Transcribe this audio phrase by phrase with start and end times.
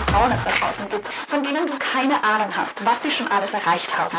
[0.00, 3.28] viele Frauen es da draußen gibt, von denen du keine Ahnung hast, was sie schon
[3.28, 4.16] alles erreicht haben.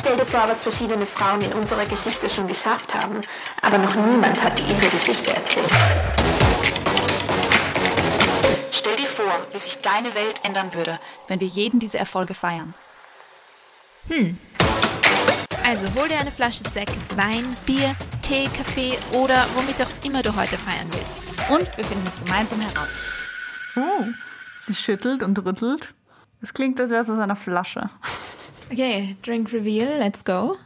[0.00, 3.20] Stell dir vor, was verschiedene Frauen in unserer Geschichte schon geschafft haben,
[3.62, 5.70] aber noch niemand hat ihre Geschichte erzählt.
[8.72, 12.74] Stell dir vor, wie sich deine Welt ändern würde, wenn wir jeden diese Erfolge feiern.
[15.64, 20.34] Also hol dir eine Flasche Sekt, Wein, Bier, Tee, Kaffee oder womit auch immer du
[20.34, 21.26] heute feiern willst.
[21.50, 23.17] Und wir finden es gemeinsam heraus.
[23.78, 24.04] Oh,
[24.60, 25.94] sie schüttelt und rüttelt.
[26.40, 27.90] Es klingt, als wäre es aus einer Flasche.
[28.70, 30.56] Okay, Drink Reveal, let's go.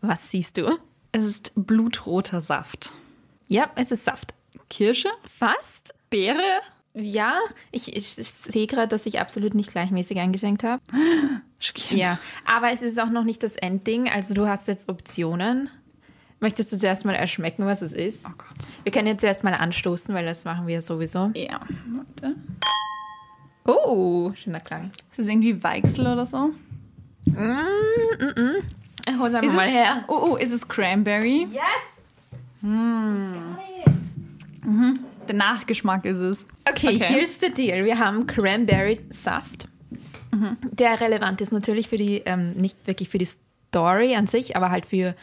[0.00, 0.78] Was siehst du?
[1.12, 2.92] Es ist blutroter Saft.
[3.46, 4.34] Ja, es ist Saft.
[4.68, 5.10] Kirsche?
[5.26, 5.94] Fast?
[6.10, 6.60] Beere?
[6.94, 7.38] Ja,
[7.70, 10.82] ich, ich, ich sehe gerade, dass ich absolut nicht gleichmäßig eingeschenkt habe.
[11.58, 11.98] Schockierend.
[11.98, 14.08] Ja, aber es ist auch noch nicht das Endding.
[14.10, 15.70] Also du hast jetzt Optionen.
[16.42, 18.26] Möchtest du zuerst mal erschmecken, was es ist?
[18.26, 18.66] Oh Gott.
[18.82, 21.30] Wir können jetzt zuerst mal anstoßen, weil das machen wir sowieso.
[21.34, 21.60] Ja,
[21.94, 22.34] warte.
[23.64, 24.90] Oh, schöner Klang.
[25.12, 26.50] Ist es irgendwie Weichsel oder so?
[29.20, 30.04] Hol's einfach mal es, her.
[30.08, 31.46] Oh, oh, ist es Cranberry?
[31.52, 31.62] Yes!
[35.28, 36.44] Der Nachgeschmack ist es.
[36.68, 37.04] Okay, Okay.
[37.04, 37.84] here's the deal.
[37.84, 39.68] Wir haben Cranberry-Saft.
[40.72, 43.28] Der relevant ist natürlich für die, ähm, nicht wirklich für die
[43.72, 45.16] Story an sich, aber halt für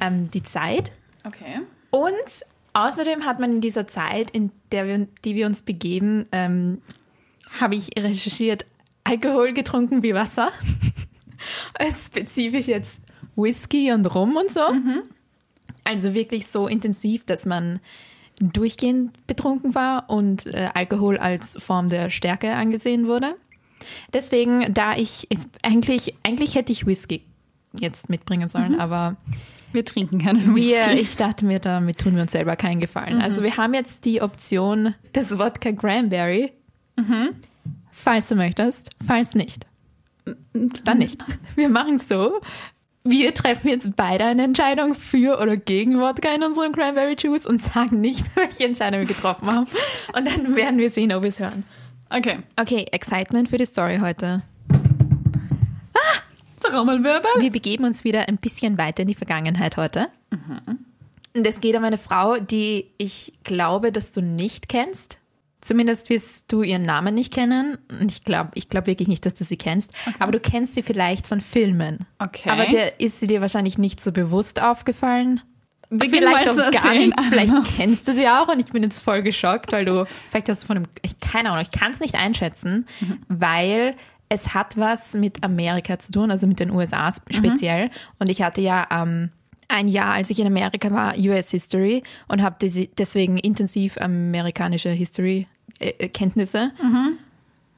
[0.00, 0.92] ähm, die Zeit.
[1.24, 1.60] Okay.
[1.90, 6.82] Und außerdem hat man in dieser Zeit, in der wir, die wir uns begeben, ähm,
[7.58, 8.66] habe ich recherchiert,
[9.04, 10.52] Alkohol getrunken wie Wasser.
[12.06, 13.02] Spezifisch jetzt
[13.36, 14.60] Whisky und Rum und so.
[15.84, 17.80] Also wirklich so intensiv, dass man
[18.38, 23.34] durchgehend betrunken war und äh, Alkohol als Form der Stärke angesehen wurde.
[24.12, 25.28] Deswegen, da ich
[25.62, 27.22] eigentlich, eigentlich hätte ich Whisky
[27.78, 29.16] jetzt mitbringen sollen, aber
[29.72, 30.70] Wir trinken keinen Whisky.
[30.90, 33.20] wir, ich dachte mir, damit tun wir uns selber keinen Gefallen.
[33.20, 36.52] Also wir haben jetzt die Option des Wodka Cranberry.
[37.90, 39.66] Falls du möchtest, falls nicht.
[40.84, 41.22] Dann nicht.
[41.56, 42.40] Wir machen so.
[43.04, 47.60] Wir treffen jetzt beide eine Entscheidung für oder gegen Wodka in unserem Cranberry Juice und
[47.62, 49.66] sagen nicht, welche Entscheidung wir getroffen haben.
[50.16, 51.64] Und dann werden wir sehen, ob wir es hören.
[52.08, 52.38] okay.
[52.58, 54.42] Okay, Excitement für die Story heute.
[56.70, 57.30] Trommelwirbel.
[57.40, 60.08] Wir begeben uns wieder ein bisschen weiter in die Vergangenheit heute.
[61.34, 65.18] Und es geht um eine Frau, die ich glaube, dass du nicht kennst.
[65.60, 67.78] Zumindest wirst du ihren Namen nicht kennen.
[67.88, 69.92] Und ich glaube ich glaub wirklich nicht, dass du sie kennst.
[70.18, 72.06] Aber du kennst sie vielleicht von Filmen.
[72.18, 72.50] Okay.
[72.50, 75.40] Aber der ist sie dir wahrscheinlich nicht so bewusst aufgefallen.
[75.90, 77.10] Beginn vielleicht auch gar erzählen.
[77.10, 77.20] nicht.
[77.28, 80.62] Vielleicht kennst du sie auch und ich bin jetzt voll geschockt, weil du, vielleicht hast
[80.62, 82.86] du von einem, ich, keine Ahnung, ich kann es nicht einschätzen,
[83.28, 83.94] weil
[84.28, 87.90] es hat was mit Amerika zu tun, also mit den USA speziell.
[88.18, 89.30] Und ich hatte ja ähm,
[89.68, 92.56] ein Jahr, als ich in Amerika war, US History und habe
[92.98, 96.72] deswegen intensiv amerikanische History-Kenntnisse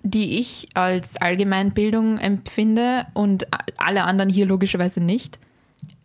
[0.07, 5.41] die ich als Allgemeinbildung empfinde und alle anderen hier logischerweise nicht.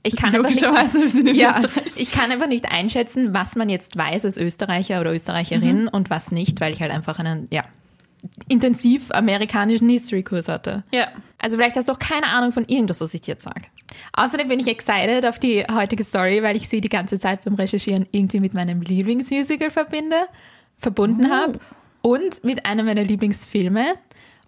[0.03, 1.61] Ich kann aber nicht, Logischerweise, in ja,
[1.95, 6.31] ich kann einfach nicht einschätzen, was man jetzt weiß als Österreicher oder Österreicherin und was
[6.31, 7.63] nicht, weil ich halt einfach einen, ja,
[8.47, 10.83] intensiv amerikanischen History-Kurs hatte.
[10.91, 11.07] Ja.
[11.39, 13.65] Also vielleicht hast du auch keine Ahnung von irgendwas, was ich dir jetzt sage.
[14.13, 17.55] Außerdem bin ich excited auf die heutige Story, weil ich sie die ganze Zeit beim
[17.55, 20.17] Recherchieren irgendwie mit meinem Lieblingsmusical verbinde,
[20.77, 21.59] verbunden habe
[22.01, 23.95] und mit einem meiner Lieblingsfilme.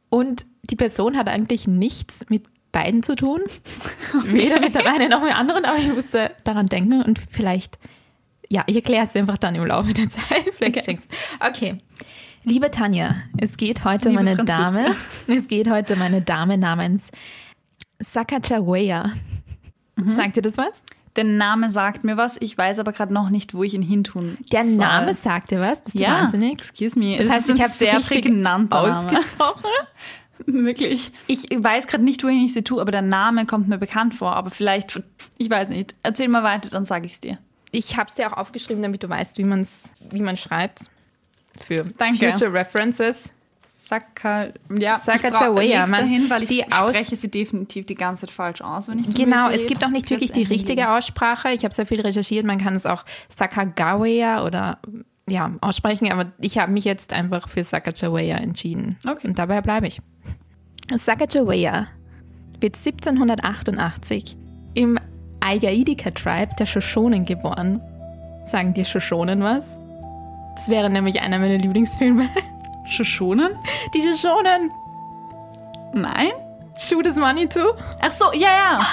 [0.09, 3.41] Und die Person hat eigentlich nichts mit beiden zu tun.
[4.25, 7.79] Weder mit der einen noch mit der anderen, aber ich musste daran denken und vielleicht,
[8.49, 10.43] ja, ich erkläre es einfach dann im Laufe der Zeit.
[10.57, 10.97] Vielleicht okay.
[11.39, 11.77] okay.
[12.45, 14.63] Liebe Tanja, es geht heute Liebe eine Franziska.
[14.71, 14.95] Dame.
[15.27, 17.11] Es geht heute um eine Dame namens
[17.99, 19.11] Sacagawea.
[19.95, 20.05] Mhm.
[20.05, 20.81] Sagt dir das was?
[21.15, 24.37] Der Name sagt mir was, ich weiß aber gerade noch nicht, wo ich ihn hintun
[24.51, 24.77] Der soll.
[24.77, 25.83] Name sagt dir was?
[25.83, 26.53] Bist du ja, wahnsinnig?
[26.53, 27.15] excuse me.
[27.17, 27.99] Das Es heißt, ich habe sehr
[28.31, 28.67] Name.
[28.71, 29.63] ausgesprochen.
[30.45, 31.11] Wirklich.
[31.27, 34.35] Ich weiß gerade nicht, wohin ich sie tue, aber der Name kommt mir bekannt vor.
[34.35, 35.01] Aber vielleicht,
[35.37, 35.95] ich weiß nicht.
[36.03, 37.37] Erzähl mal weiter, dann sage ich es dir.
[37.71, 40.89] Ich habe es dir auch aufgeschrieben, damit du weißt, wie, man's, wie man schreibt.
[41.59, 42.31] Für Danke.
[42.31, 43.31] Future References.
[43.85, 44.47] Saka,
[44.79, 48.61] ja, Sacagawea, brauche man- dahin, weil ich die spreche sie definitiv die ganze Zeit falsch
[48.61, 50.89] aus, wenn ich Genau, es gibt auch nicht wirklich die richtige.
[50.89, 51.51] Aussprache.
[51.51, 52.45] Ich habe sehr viel recherchiert.
[52.45, 54.79] Man kann es auch Sacagawea oder
[55.27, 58.97] ja, aussprechen, aber ich habe mich jetzt einfach für Sacagawea entschieden.
[59.05, 59.27] Okay.
[59.27, 60.01] Und dabei bleibe ich.
[60.95, 61.87] Sacagawea
[62.61, 64.37] wird 1788
[64.73, 64.97] im
[65.41, 67.81] Aigaidika-Tribe der Shoshonen geboren.
[68.45, 69.79] Sagen dir Shoshonen was?
[70.55, 72.29] Das wäre nämlich einer meiner Lieblingsfilme.
[72.85, 73.57] Shoshonen?
[73.93, 74.71] Die Shoshonen.
[75.93, 76.31] Nein?
[76.77, 77.71] Shoot is Money too.
[78.01, 78.85] Ach so, ja, ja.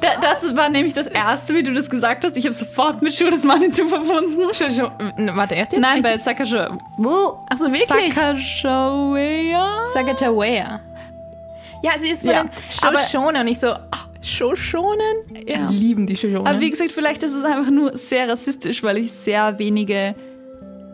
[0.00, 2.36] Da, das war nämlich das erste, wie du das gesagt hast.
[2.36, 4.42] Ich habe sofort mit Schuh des Manitou verbunden.
[4.54, 5.80] Schon, schon, äh, warte, erst jetzt?
[5.80, 6.78] Nein, bei Sakaja.
[7.50, 8.14] Ach so, wirklich?
[8.14, 9.66] Sakaja.
[9.92, 10.80] Sacagawea.
[11.82, 15.46] Ja, sie ist von Ja, den Shoshonen und ich so, ach, Shoshonen?
[15.46, 15.68] Ja.
[15.70, 16.46] Lieben die Shoshonen.
[16.46, 20.14] Aber wie gesagt, vielleicht ist es einfach nur sehr rassistisch, weil ich sehr wenige,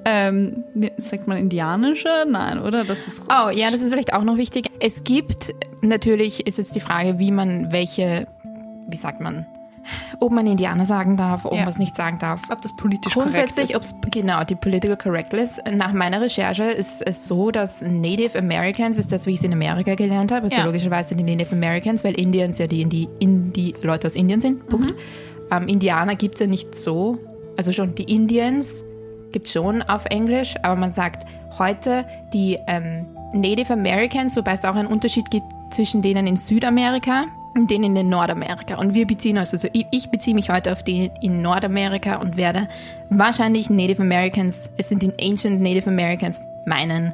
[0.05, 0.65] ähm,
[0.99, 2.09] sagt man indianische?
[2.29, 2.85] Nein, oder?
[2.85, 4.71] Das ist Oh, ja, das ist vielleicht auch noch wichtig.
[4.81, 8.27] Es gibt, natürlich ist jetzt die Frage, wie man welche,
[8.89, 9.47] wie sagt man,
[10.19, 11.61] ob man Indianer sagen darf, ob Ja.
[11.61, 12.41] man es nicht sagen darf.
[12.51, 15.61] ob das politisch Grundsätzlich, ob es genau die Political Correctness.
[15.71, 19.53] Nach meiner Recherche ist es so, dass Native Americans ist das, wie ich es in
[19.53, 20.65] Amerika gelernt habe, also Ja.
[20.65, 24.67] logischerweise die Native Americans, weil Indians ja die, die, in die Leute aus Indien sind.
[24.69, 24.95] Punkt.
[25.51, 27.19] Ähm, Indianer gibt es ja nicht so.
[27.59, 28.85] Also schon die Indians
[29.35, 31.27] gibt schon auf Englisch, aber man sagt
[31.59, 37.25] heute die ähm, Native Americans, wobei es auch einen Unterschied gibt zwischen denen in Südamerika
[37.57, 38.77] und denen in Nordamerika.
[38.77, 42.37] Und wir beziehen uns, also ich, ich beziehe mich heute auf die in Nordamerika und
[42.37, 42.69] werde
[43.11, 47.13] wahrscheinlich Native Americans, es sind die Ancient Native Americans meinen,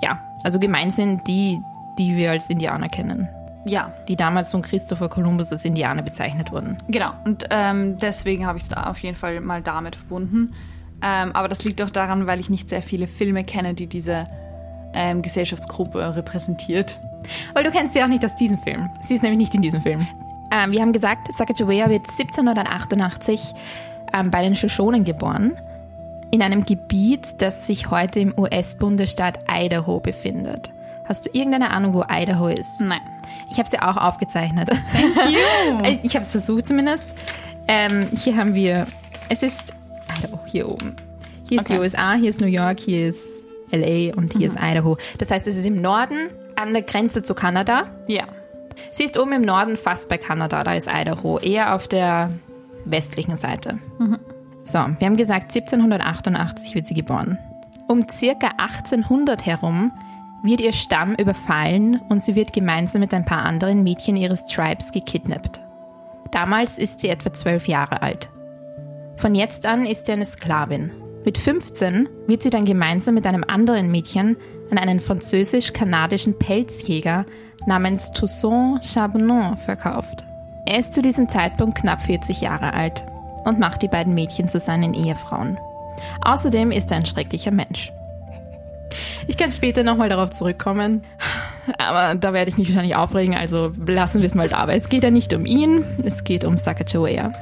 [0.00, 1.60] ja, also gemeint sind die,
[1.98, 3.28] die wir als Indianer kennen.
[3.64, 6.76] Ja, Die damals von Christopher Columbus als Indianer bezeichnet wurden.
[6.88, 7.12] genau.
[7.24, 10.54] Und ähm, deswegen habe ich es da auf jeden Fall mal damit verbunden.
[11.02, 14.28] Ähm, aber das liegt auch daran, weil ich nicht sehr viele Filme kenne, die diese
[14.94, 16.98] ähm, Gesellschaftsgruppe repräsentiert.
[17.54, 18.90] Weil du kennst sie auch nicht aus diesem Film.
[19.00, 20.06] Sie ist nämlich nicht in diesem Film.
[20.52, 23.54] Ähm, wir haben gesagt, Sacagawea wird 1788
[24.12, 25.52] ähm, bei den Shoshonen geboren.
[26.30, 30.72] In einem Gebiet, das sich heute im US-Bundesstaat Idaho befindet.
[31.04, 32.80] Hast du irgendeine Ahnung, wo Idaho ist?
[32.80, 33.00] Nein.
[33.50, 34.70] Ich habe sie auch aufgezeichnet.
[35.84, 37.14] ich ich habe es versucht zumindest.
[37.68, 38.86] Ähm, hier haben wir,
[39.28, 39.74] es ist
[40.52, 40.94] hier oben.
[41.48, 41.78] Hier ist die.
[41.78, 44.96] USA, hier ist New York, hier ist LA und hier ist Idaho.
[45.18, 47.90] Das heißt, es ist im Norden an der Grenze zu Kanada.
[48.06, 48.24] Ja.
[48.90, 52.30] Sie ist oben im Norden fast bei Kanada, da ist Idaho, eher auf der
[52.84, 53.78] westlichen Seite.
[54.64, 57.38] So, wir haben gesagt, 1788 wird sie geboren.
[57.88, 59.92] Um circa 1800 herum
[60.42, 64.92] wird ihr Stamm überfallen und sie wird gemeinsam mit ein paar anderen Mädchen ihres Tribes
[64.92, 65.60] gekidnappt.
[66.30, 68.28] Damals ist sie etwa zwölf Jahre alt.
[69.16, 70.90] Von jetzt an ist sie eine Sklavin.
[71.24, 74.36] Mit 15 wird sie dann gemeinsam mit einem anderen Mädchen
[74.70, 77.26] an einen französisch-kanadischen Pelzjäger
[77.66, 80.24] namens Toussaint Charbonneau verkauft.
[80.66, 83.04] Er ist zu diesem Zeitpunkt knapp 40 Jahre alt
[83.44, 85.58] und macht die beiden Mädchen zu seinen Ehefrauen.
[86.24, 87.92] Außerdem ist er ein schrecklicher Mensch.
[89.26, 91.04] Ich kann später nochmal darauf zurückkommen,
[91.78, 94.76] aber da werde ich mich wahrscheinlich aufregen, also lassen wir es mal dabei.
[94.76, 97.32] Es geht ja nicht um ihn, es geht um Sacagawea.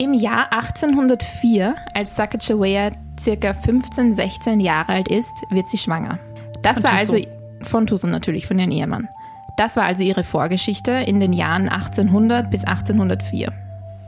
[0.00, 6.20] Im Jahr 1804, als Sacagawea circa 15, 16 Jahre alt ist, wird sie schwanger.
[6.62, 7.26] Das Von war Toussaint.
[7.26, 9.08] also von Toussaint natürlich, von ihrem Ehemann.
[9.56, 13.52] Das war also ihre Vorgeschichte in den Jahren 1800 bis 1804.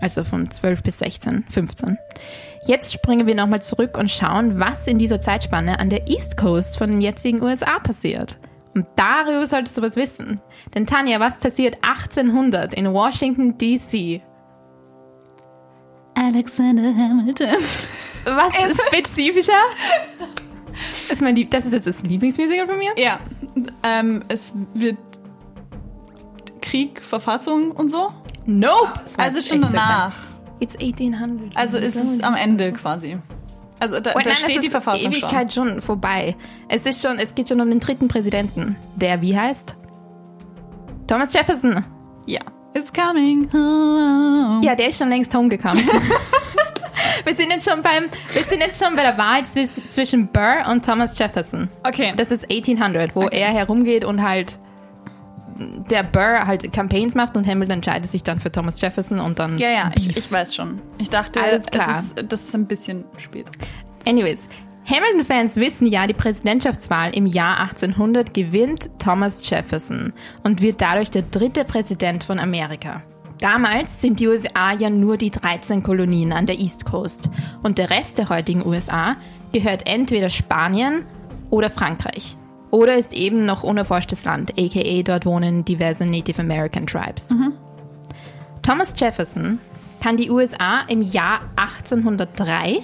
[0.00, 1.98] Also von 12 bis 16, 15.
[2.66, 6.78] Jetzt springen wir nochmal zurück und schauen, was in dieser Zeitspanne an der East Coast
[6.78, 8.38] von den jetzigen USA passiert.
[8.76, 10.40] Und darüber solltest du was wissen.
[10.72, 14.22] Denn Tanja, was passiert 1800 in Washington, D.C.?
[16.20, 17.56] Alexander Hamilton.
[18.24, 19.52] Was ist spezifischer?
[21.08, 22.92] Das ist, mein Lieb das ist jetzt das Lieblingsmusical von mir.
[22.96, 23.18] Ja.
[23.82, 24.98] Ähm, es wird
[26.60, 28.12] Krieg, Verfassung und so.
[28.46, 28.92] Nope!
[29.16, 30.16] Also schon danach.
[30.60, 31.56] It's 1800.
[31.56, 33.18] Also ist es am Ende quasi.
[33.78, 35.80] Also da, Wait, da nein, steht es die ist Verfassung Ewigkeit schon.
[35.80, 36.36] vorbei.
[36.68, 38.76] Es ist schon, es geht schon um den dritten Präsidenten.
[38.94, 39.74] Der wie heißt?
[41.06, 41.72] Thomas Jefferson.
[41.72, 41.84] schon.
[42.26, 42.40] Ja.
[42.74, 44.60] It's coming home.
[44.64, 45.84] Ja, der ist schon längst homegekommen.
[47.24, 50.66] wir sind jetzt schon beim, wir sind jetzt schon bei der Wahl zwis- zwischen Burr
[50.70, 51.68] und Thomas Jefferson.
[51.82, 52.12] Okay.
[52.16, 54.58] Das ist 1800, wo er herumgeht und halt
[55.90, 59.58] der Burr halt Campaigns macht und Hamilton entscheidet sich dann für Thomas Jefferson und dann
[59.58, 60.80] ja, ja, ich, ich weiß schon.
[60.98, 61.98] Ich dachte, Alles klar.
[62.00, 63.50] Ist, das ist ein bisschen später.
[64.06, 64.48] Anyways,
[64.90, 71.22] Hamilton-Fans wissen ja, die Präsidentschaftswahl im Jahr 1800 gewinnt Thomas Jefferson und wird dadurch der
[71.22, 73.00] dritte Präsident von Amerika.
[73.38, 77.30] Damals sind die USA ja nur die 13 Kolonien an der East Coast
[77.62, 79.14] und der Rest der heutigen USA
[79.52, 81.04] gehört entweder Spanien
[81.50, 82.36] oder Frankreich.
[82.72, 87.32] Oder ist eben noch unerforschtes Land, aka dort wohnen diverse Native American Tribes.
[88.62, 89.60] Thomas Jefferson
[90.02, 92.82] kann die USA im Jahr 1803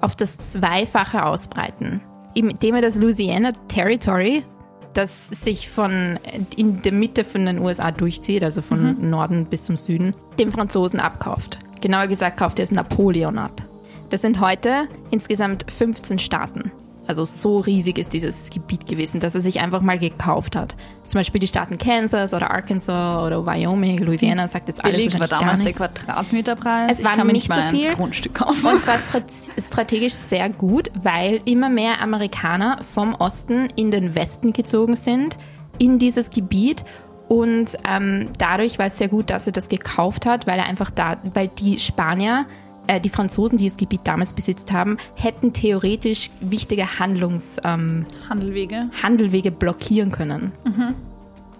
[0.00, 2.00] auf das Zweifache ausbreiten,
[2.34, 4.44] indem er das Louisiana Territory,
[4.92, 6.18] das sich von
[6.56, 11.00] in der Mitte von den USA durchzieht, also von Norden bis zum Süden, dem Franzosen
[11.00, 11.58] abkauft.
[11.80, 13.62] Genauer gesagt kauft er es Napoleon ab.
[14.08, 16.72] Das sind heute insgesamt 15 Staaten.
[17.06, 20.76] Also so riesig ist dieses Gebiet gewesen, dass er sich einfach mal gekauft hat.
[21.06, 25.28] Zum Beispiel die Staaten Kansas oder Arkansas oder Wyoming, Louisiana, sagt jetzt alles Billig war
[25.28, 25.72] damals der.
[25.72, 26.98] Quadratmeterpreis.
[26.98, 27.88] Es war nicht mal so viel.
[27.88, 28.66] ein Grundstück kaufen.
[28.66, 29.20] Und es war stra
[29.60, 35.36] strategisch sehr gut, weil immer mehr Amerikaner vom Osten in den Westen gezogen sind,
[35.78, 36.84] in dieses Gebiet.
[37.28, 40.90] Und ähm, dadurch war es sehr gut, dass er das gekauft hat, weil er einfach
[40.90, 42.46] da, weil die Spanier,
[42.86, 48.90] äh, die Franzosen, die das Gebiet damals besitzt haben, hätten theoretisch wichtige Handlungs, ähm, Handelwege.
[49.02, 50.52] Handelwege blockieren können.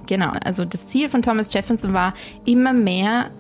[0.07, 2.15] Genau, also das Ziel von Thomas Jefferson war
[2.45, 3.31] immer mehr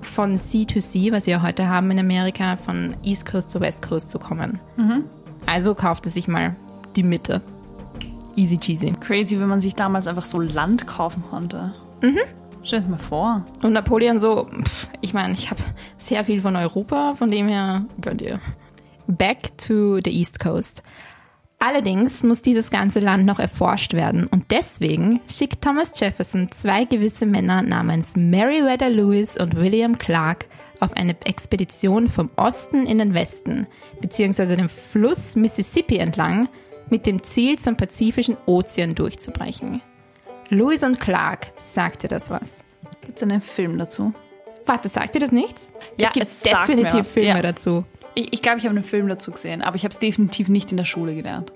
[0.00, 3.86] von Sea to Sea, was wir heute haben in Amerika, von East Coast zu West
[3.86, 4.60] Coast zu kommen.
[5.44, 6.56] Also kaufte sich mal
[6.96, 7.42] die Mitte.
[8.36, 8.92] Easy cheesy.
[9.00, 11.74] Crazy, wenn man sich damals einfach so Land kaufen konnte.
[12.02, 12.20] Mhm.
[12.68, 13.46] Stell es mal vor.
[13.62, 15.62] Und Napoleon so, pff, ich meine, ich habe
[15.96, 18.40] sehr viel von Europa, von dem her gönnt ihr.
[19.06, 20.82] Back to the East Coast.
[21.58, 27.24] Allerdings muss dieses ganze Land noch erforscht werden und deswegen schickt Thomas Jefferson zwei gewisse
[27.24, 30.44] Männer namens Meriwether Lewis und William Clark
[30.78, 33.66] auf eine Expedition vom Osten in den Westen,
[34.02, 36.50] beziehungsweise den Fluss Mississippi entlang,
[36.90, 39.80] mit dem Ziel, zum Pazifischen Ozean durchzubrechen.
[40.50, 42.64] Lewis und Clark, sagte das was?
[43.02, 44.14] Gibt es einen Film dazu?
[44.66, 45.70] Warte, sagt dir das nichts?
[45.96, 47.42] Ja, es gibt es sagt definitiv Filme ja.
[47.42, 47.84] dazu.
[48.14, 50.70] Ich, ich glaube, ich habe einen Film dazu gesehen, aber ich habe es definitiv nicht
[50.70, 51.52] in der Schule gelernt.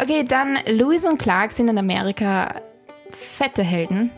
[0.00, 2.56] Okay, dann Lewis und Clark sind in Amerika
[3.10, 4.10] fette Helden.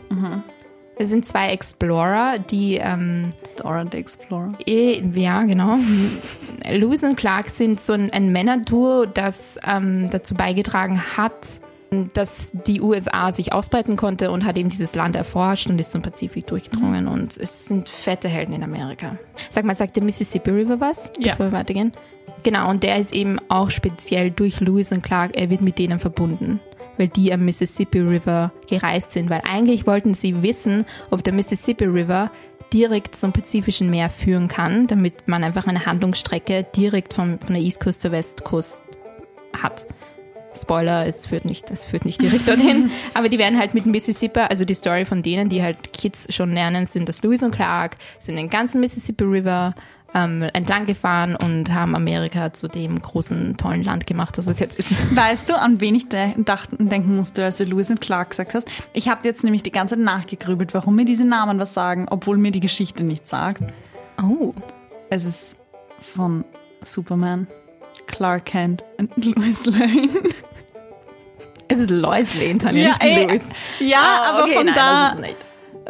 [0.97, 4.51] Es sind zwei Explorer, die, ähm, Dora the Explorer.
[4.65, 5.77] eh, ja, genau.
[6.69, 11.47] Lewis und Clark sind so ein, ein Männerduo, das ähm, dazu beigetragen hat,
[12.13, 16.01] dass die USA sich ausbreiten konnte und hat eben dieses Land erforscht und ist zum
[16.01, 17.07] Pazifik durchgedrungen.
[17.07, 19.17] Und es sind fette Helden in Amerika.
[19.49, 21.11] Sag mal, sagt der Mississippi River was?
[21.17, 21.31] Ja.
[21.31, 21.91] Bevor wir weitergehen.
[22.43, 25.99] Genau, und der ist eben auch speziell durch Lewis und Clark, er wird mit denen
[25.99, 26.59] verbunden,
[26.97, 31.85] weil die am Mississippi River gereist sind, weil eigentlich wollten sie wissen, ob der Mississippi
[31.85, 32.31] River
[32.71, 37.63] direkt zum Pazifischen Meer führen kann, damit man einfach eine Handlungsstrecke direkt vom, von der
[37.63, 38.83] East Coast zur West Coast
[39.61, 39.85] hat.
[40.61, 44.39] Spoiler, es führt nicht, es führt nicht direkt dorthin, aber die werden halt mit Mississippi,
[44.39, 47.97] also die Story von denen, die halt Kids schon lernen, sind das Lewis und Clark,
[48.19, 49.75] sind den ganzen Mississippi River
[50.13, 54.77] ähm, entlang gefahren und haben Amerika zu dem großen, tollen Land gemacht, das es jetzt
[54.77, 54.91] ist.
[55.15, 58.53] Weißt du, an wen ich de dachten, denken musste, als du Lewis und Clark gesagt
[58.55, 58.67] hast?
[58.93, 62.37] Ich habe jetzt nämlich die ganze Zeit nachgegrübelt, warum mir diese Namen was sagen, obwohl
[62.37, 63.63] mir die Geschichte nichts sagt.
[64.21, 64.53] Oh.
[65.11, 65.57] Es ist
[65.99, 66.45] von
[66.81, 67.47] Superman,
[68.09, 70.09] Clark Kent und Lois Lane.
[71.67, 73.49] Es ist Lois Lane, Tanja, nicht ey, Lewis.
[73.79, 75.35] ja Ah, aber okay, von nein, da, das ist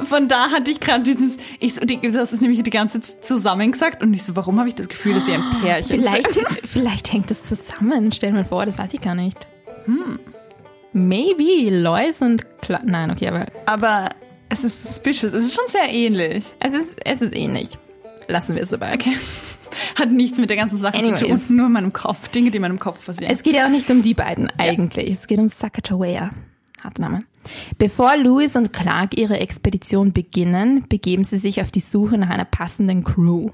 [0.10, 3.02] von da hatte ich gerade dieses, ich so, die, du hast es nämlich die ganze
[3.02, 6.00] Zeit zusammen gesagt und ich so, warum habe ich das Gefühl, dass sie ein Pärchen
[6.02, 6.48] Vielleicht, sind?
[6.66, 8.12] vielleicht hängt das zusammen.
[8.14, 9.38] Stell mir vor, das weiß ich gar nicht.
[9.86, 10.20] Hm.
[10.94, 12.84] Maybe Lois und Clark.
[12.86, 14.10] Nein, okay, aber Aber
[14.48, 16.46] es ist suspicious, es ist schon sehr ähnlich.
[16.60, 17.70] es ist, es ist ähnlich.
[18.28, 18.94] Lassen wir es dabei.
[18.94, 19.18] Okay.
[19.98, 21.48] Hat nichts mit der ganzen Sache zu Anyways.
[21.48, 23.32] tun, nur in meinem Kopf, Dinge, die in meinem Kopf passieren.
[23.34, 25.10] Es geht ja auch nicht um die beiden eigentlich.
[25.12, 26.30] Es geht um Sacagawea.
[26.84, 27.24] Harter Name.
[27.78, 32.46] Bevor Lewis und Clark ihre Expedition beginnen, begeben sie sich auf die Suche nach einer
[32.46, 33.50] passenden Crew.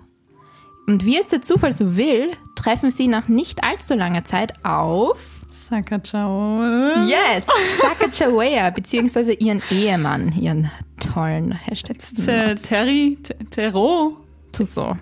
[0.87, 5.19] Und wie es der Zufall so will, treffen sie nach nicht allzu langer Zeit auf
[5.49, 7.07] Sakachawa.
[7.07, 7.47] Yes,
[7.81, 11.97] Sacagawea, beziehungsweise ihren Ehemann, ihren tollen Hashtag.
[11.99, 14.17] Te- Terry, Te- Tero,
[14.55, 14.95] So.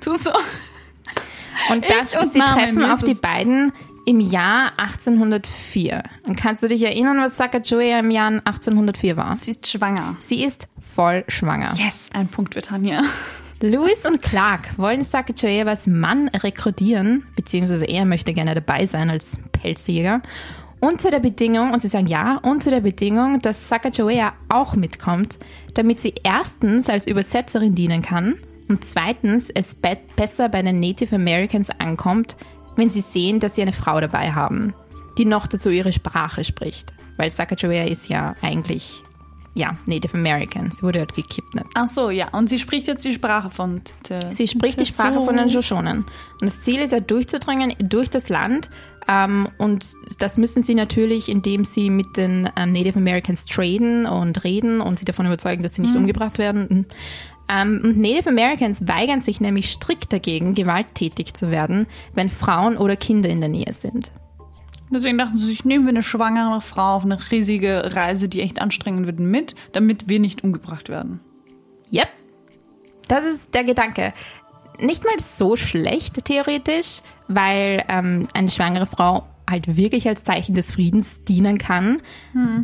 [1.72, 3.72] Und das, Ich und sie treffen auf ist die beiden
[4.06, 6.04] im Jahr 1804.
[6.28, 9.36] Und kannst du dich erinnern, was Sacagawea im Jahr 1804 war?
[9.36, 10.18] Sie ist schwanger.
[10.20, 11.74] Sie ist voll schwanger.
[11.78, 13.04] Yes, ein Punkt für Tanja.
[13.62, 20.22] Lewis und Clark wollen Sacagaweas Mann rekrutieren, beziehungsweise er möchte gerne dabei sein als Pelzjäger,
[20.82, 25.40] unter der Bedingung, und sie sagen ja, unter der Bedingung, dass Sacagawea auch mitkommt,
[25.76, 28.38] damit sie erstens als Übersetzerin dienen kann
[28.74, 32.36] und zweitens es be besser bei den Native Americans ankommt,
[32.75, 34.74] wenn sie sehen, dass sie eine Frau dabei haben,
[35.20, 36.92] die noch dazu ihre Sprache spricht.
[37.18, 39.03] Weil Sacagawea ist ja eigentlich,
[39.53, 40.72] ja, Native American.
[40.72, 41.70] Sie wurde halt gekidnappt.
[41.75, 42.30] Ach so, ja.
[42.30, 46.00] Und sie spricht jetzt die Sprache von Te Sie spricht die Sprache von den Shoshonen.
[46.00, 48.72] Und das Ziel ist ja durchzudringen durch das Land.
[49.08, 49.86] Ähm, und
[50.18, 54.98] das müssen sie natürlich, indem sie mit den ähm, Native Americans traden und reden und
[54.98, 56.88] sie davon überzeugen, dass sie nicht umgebracht werden.
[57.54, 62.96] Ähm, und Native Americans weigern sich nämlich strikt dagegen, gewalttätig zu werden, wenn Frauen oder
[62.96, 64.12] Kinder in der Nähe sind.
[64.90, 68.62] Deswegen dachten sie sich, nehmen wir eine schwangere Frau auf eine riesige Reise, die echt
[68.62, 71.20] anstrengend wird, mit, damit wir nicht umgebracht werden.
[71.92, 72.10] Yep.
[73.08, 74.14] Das ist der Gedanke.
[74.80, 80.72] Nicht mal so schlecht, theoretisch, weil ähm, eine schwangere Frau halt wirklich als Zeichen des
[80.72, 82.02] Friedens dienen kann.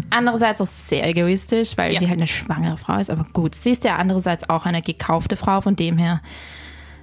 [0.10, 2.00] Andererseits auch sehr egoistisch, weil Ja.
[2.00, 3.10] sie halt eine schwangere Frau ist.
[3.10, 6.22] Aber gut, sie ist ja andererseits auch eine gekaufte Frau, von dem her.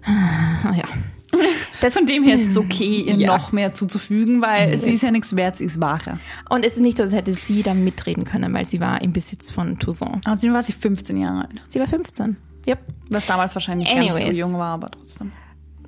[0.04, 0.84] Ah, Ja.
[1.82, 3.36] Das, Von dem her ist es okay, ihr Ja.
[3.36, 6.18] noch mehr zuzufügen, weil sie ist ja nichts wert, sie ist Ware.
[6.48, 9.12] Und es ist nicht so, als hätte sie da mitreden können, weil sie war im
[9.12, 10.26] Besitz von Toussaint.
[10.26, 11.62] Außerdem war sie 15 Jahre alt.
[11.66, 12.36] Sie war 15.
[12.66, 12.78] Yep.
[13.10, 14.36] Was damals wahrscheinlich gar nicht so Anyways.
[14.38, 15.32] jung war, aber trotzdem.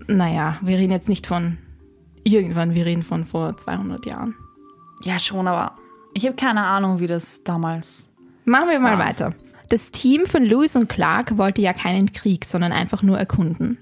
[0.09, 1.57] Naja, wir reden jetzt nicht von
[2.33, 4.35] irgendwann, wir reden von vor 200 Jahren.
[5.03, 5.73] Ja, schon, aber
[6.15, 8.09] ich habe keine Ahnung, wie das damals.
[8.45, 9.05] Machen wir mal Wow.
[9.07, 9.35] weiter.
[9.71, 13.79] Das Team von Lewis und Clark wollte ja keinen Krieg, sondern einfach nur erkunden.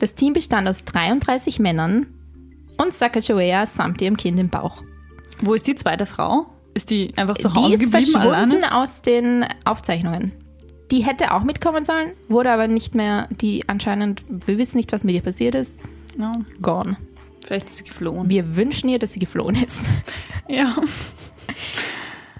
[0.00, 2.06] Das Team bestand aus 33 Männern
[2.76, 4.82] und Sacagawea samt ihrem Kind im Bauch.
[5.40, 6.46] Wo ist die zweite Frau?
[6.74, 8.28] Ist die einfach zu Die Hause ist geblieben verschwunden
[8.64, 8.74] alleine?
[8.74, 10.32] aus den Aufzeichnungen.
[10.90, 15.04] Die hätte auch mitkommen sollen, wurde aber nicht mehr, die anscheinend, wir wissen nicht, was
[15.04, 15.72] mit ihr passiert ist,
[16.18, 16.96] Ja, gone.
[17.52, 18.30] Vielleicht ist sie geflohen.
[18.30, 19.76] Wir wünschen ihr, dass sie geflohen ist.
[20.48, 20.76] Ja.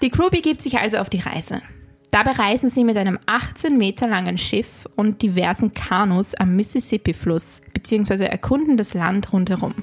[0.02, 1.62] Die Crew begibt sich also auf die Reise.
[2.10, 8.24] Dabei reisen sie mit einem 18 Meter langen Schiff und diversen Kanus am Mississippi-Fluss bzw.
[8.24, 9.74] erkunden das Land rundherum.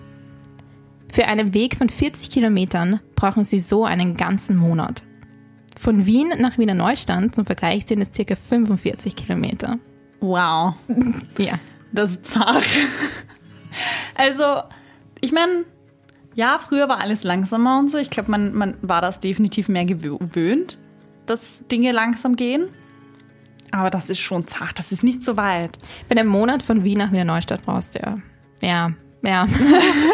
[1.11, 5.03] Für einen Weg von 40 Kilometern brauchen sie so einen ganzen Monat.
[5.79, 9.79] Von Wien nach Wiener Neustadt zum Vergleich sind es circa 45 Kilometer.
[10.19, 10.75] Wow.
[11.37, 11.57] Ja.
[11.91, 12.65] Das ist zart.
[14.13, 14.61] Also,
[15.21, 15.65] ich meine,
[16.35, 17.97] ja, früher war alles langsamer und so.
[17.97, 20.77] Ich glaube, man, man war das definitiv mehr gewöhnt,
[21.25, 22.69] dass Dinge langsam gehen.
[23.71, 24.79] Aber das ist schon zart.
[24.79, 25.77] Das ist nicht so weit.
[26.07, 28.15] Wenn du einen Monat von Wien nach Wiener Neustadt brauchst, ja.
[28.61, 29.47] Ja, ja.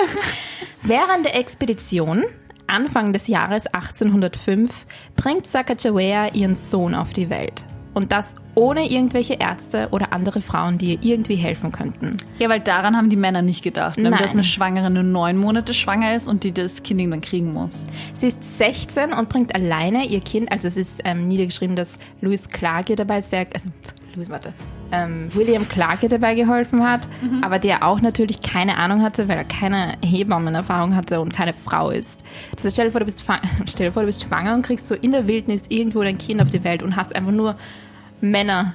[0.84, 2.24] Während der Expedition,
[2.68, 4.86] Anfang des Jahres 1805,
[5.16, 7.64] bringt Sacagawea ihren Sohn auf die Welt.
[7.96, 12.18] Und das ohne irgendwelche Ärzte oder andere Frauen, die ihr irgendwie helfen könnten.
[12.40, 13.98] Ja, weil daran haben die Männer nicht gedacht.
[13.98, 14.12] Nein.
[14.12, 17.86] dass eine Schwangere nur neun Monate schwanger ist und die das Kind dann kriegen muss.
[18.14, 22.50] Sie ist 16 und bringt alleine ihr Kind, also es ist ähm, niedergeschrieben, dass Louis
[22.50, 23.70] Clark ihr dabei sehr, also
[24.14, 24.54] Louis, warte,
[24.92, 27.08] ähm, William Clark ihr dabei geholfen hat,
[27.42, 31.90] aber der auch natürlich keine Ahnung hatte, weil er keine Hebammenerfahrung hatte und keine Frau
[31.90, 32.24] ist.
[32.56, 33.24] Das heißt, stell dir vor, du bist,
[33.68, 36.42] stell dir vor, du bist schwanger und kriegst so in der Wildnis irgendwo dein Kind
[36.42, 37.56] auf die Welt und hast einfach nur
[38.22, 38.74] Männer,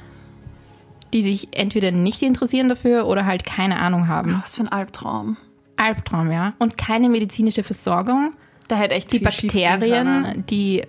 [1.13, 4.41] die sich entweder nicht interessieren dafür oder halt keine Ahnung haben.
[4.43, 5.37] Was für ein Albtraum.
[5.77, 6.53] Albtraum, ja.
[6.59, 8.35] Und keine medizinische Versorgung
[8.71, 9.19] Da hätte echt die.
[9.19, 10.85] Bakterien, die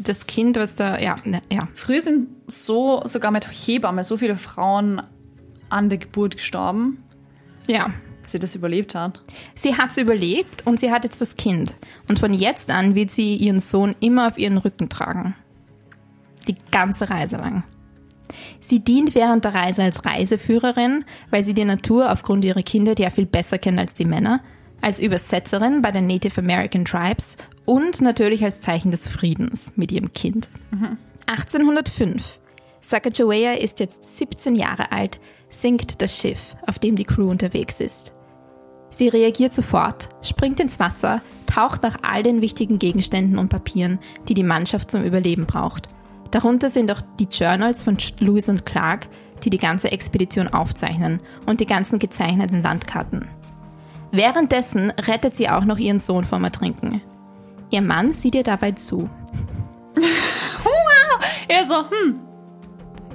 [0.00, 1.68] das Kind, was da, ja, ne, ja.
[1.74, 5.02] Früher sind so sogar mit Hebamme so viele Frauen
[5.68, 7.04] an der Geburt gestorben,
[7.66, 7.90] Ja.
[8.22, 9.20] dass sie das überlebt hat.
[9.54, 11.76] Sie hat es überlebt und sie hat jetzt das Kind.
[12.08, 15.34] Und von jetzt an wird sie ihren Sohn immer auf ihren Rücken tragen.
[16.48, 17.62] Die ganze Reise lang.
[18.58, 23.10] Sie dient während der Reise als Reiseführerin, weil sie die Natur aufgrund ihrer Kinder ja
[23.10, 24.40] viel besser kennt als die Männer,
[24.80, 30.12] als Übersetzerin bei den Native American Tribes und natürlich als Zeichen des Friedens mit ihrem
[30.12, 30.48] Kind.
[31.26, 32.38] 1805.
[32.80, 38.12] Sacagawea ist jetzt 17 Jahre alt, sinkt das Schiff, auf dem die Crew unterwegs ist.
[38.90, 44.34] Sie reagiert sofort, springt ins Wasser, taucht nach all den wichtigen Gegenständen und Papieren, die
[44.34, 45.88] die Mannschaft zum Überleben braucht.
[46.30, 49.08] Darunter sind auch die Journals von Lewis und Clark,
[49.44, 53.28] die die ganze Expedition aufzeichnen und die ganzen gezeichneten Landkarten.
[54.10, 57.02] Währenddessen rettet sie auch noch ihren Sohn vom Ertrinken.
[57.70, 59.08] Ihr Mann sieht ihr dabei zu.
[61.48, 62.20] Er so, hm,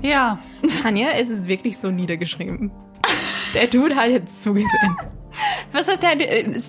[0.02, 0.38] ja.
[0.82, 2.72] Tanja, es ist wirklich so niedergeschrieben.
[3.54, 4.98] Der Dude hat jetzt zugesehen.
[5.72, 6.20] Was heißt der,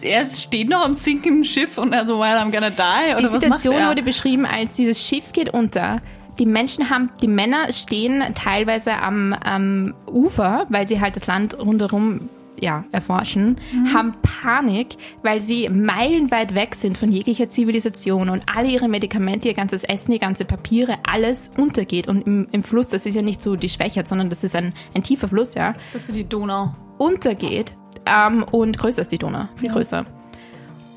[0.02, 3.12] er steht noch am sinkenden Schiff und er so, well, I'm gonna die?
[3.14, 3.88] Oder Die Situation er?
[3.90, 6.00] wurde beschrieben, als dieses Schiff geht unter.
[6.38, 11.58] Die Menschen haben, die Männer stehen teilweise am, am Ufer, weil sie halt das Land
[11.58, 12.28] rundherum
[12.64, 13.58] ja, erforschen,
[13.92, 19.54] haben Panik, weil sie meilenweit weg sind von jeglicher Zivilisation und alle ihre Medikamente, ihr
[19.54, 22.08] ganzes Essen, ihr ganze Papiere, alles untergeht.
[22.08, 24.72] Und im, im Fluss, das ist ja nicht so die Schwächert, sondern das ist ein,
[24.94, 26.74] ein tiefer Fluss, ja, Das ist die Donau.
[26.98, 30.04] untergeht ähm, und größer ist die Donau, viel größer.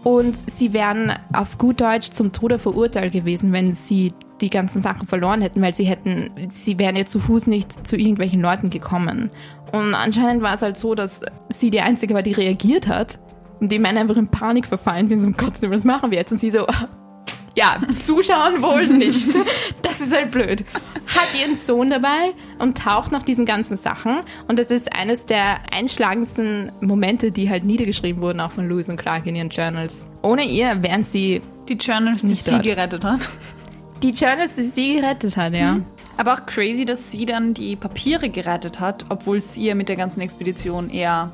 [0.03, 5.07] Und sie wären auf gut Deutsch zum Tode verurteilt gewesen, wenn sie die ganzen Sachen
[5.07, 9.29] verloren hätten, weil sie hätten, sie wären ja zu Fuß nicht zu irgendwelchen Leuten gekommen.
[9.71, 13.19] Und anscheinend war es halt so, dass sie die Einzige war, die reagiert hat
[13.59, 16.31] und die Männer einfach in Panik verfallen sind, so, um Gott, was machen wir jetzt?
[16.31, 16.65] Und sie so,
[17.55, 19.27] ja, zuschauen wohl nicht.
[19.81, 20.63] Das ist halt blöd.
[21.07, 24.17] Hat ihren Sohn dabei und taucht nach diesen ganzen Sachen.
[24.47, 28.97] Und das ist eines der einschlagendsten Momente, die halt niedergeschrieben wurden, auch von Lewis und
[28.97, 30.05] Clark in ihren Journals.
[30.21, 32.63] Ohne ihr wären sie Die Journalist, die Nicht sie dort.
[32.63, 33.27] gerettet hat.
[34.03, 35.79] Die Journals, die sie gerettet hat, ja.
[36.17, 39.95] Aber auch crazy, dass sie dann die Papiere gerettet hat, obwohl es ihr mit der
[39.95, 41.31] ganzen Expedition eher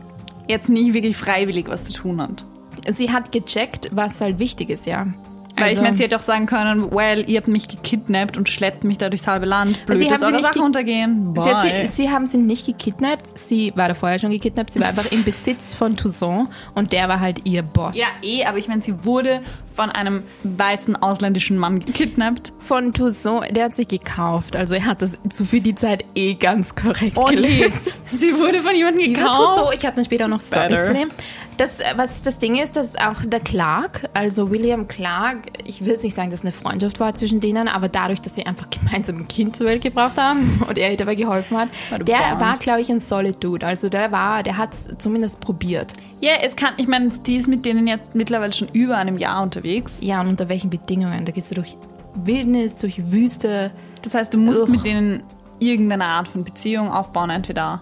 [0.47, 2.43] jetzt nicht wirklich freiwillig was zu tun hat.
[2.89, 5.07] Sie hat gecheckt, was halt wichtig ist, ja.
[5.55, 8.49] Weil Also- ich meine, sie hätte auch sagen können, well, ihr habt mich gekidnappt und
[8.49, 9.85] schleppt mich da durchs halbe Land.
[9.85, 11.35] Blöd, Sie dass haben sie nicht Sachen ge- untergehen.
[11.35, 14.87] Sie, sie, sie haben sie nicht gekidnappt, sie war da vorher schon gekidnappt, sie war
[14.87, 17.95] einfach im Besitz von Toussaint und der war halt ihr Boss.
[17.95, 19.41] ja, eh, aber ich meine, sie wurde
[19.75, 22.53] von einem weißen ausländischen Mann gekidnappt.
[22.59, 26.33] Von Toussaint, der hat sich gekauft, also er hat das zu für die Zeit eh
[26.35, 27.35] ganz korrekt Okay.
[27.35, 27.91] gelöst.
[28.11, 29.57] sie wurde von jemandem Dieser gekauft.
[29.59, 30.83] Toussaint, ich habe dann später auch noch Better.
[30.87, 31.11] zu nehmen.
[31.57, 35.89] Das, äh, was das Ding ist, dass auch der Clark, also William Clark, ich will
[35.89, 39.17] jetzt nicht sagen, dass eine Freundschaft war zwischen denen, aber dadurch, dass sie einfach gemeinsam
[39.17, 42.41] ein Kind zur Welt gebracht haben und er ihr dabei geholfen hat, der Bond.
[42.41, 43.65] war, glaube ich, ein solid Dude.
[43.65, 45.93] Also der war, der hat es zumindest probiert.
[46.21, 49.43] Ja, es kann, ich meine, die ist mit denen jetzt mittlerweile schon über einem Jahr
[49.43, 49.99] unterwegs.
[50.01, 51.25] Ja, und unter welchen Bedingungen?
[51.25, 51.77] Da gehst du durch
[52.15, 53.71] Wildnis, durch Wüste.
[54.01, 54.71] Das heißt, du musst Ugh.
[54.71, 55.23] mit denen
[55.59, 57.81] irgendeine Art von Beziehung aufbauen, entweder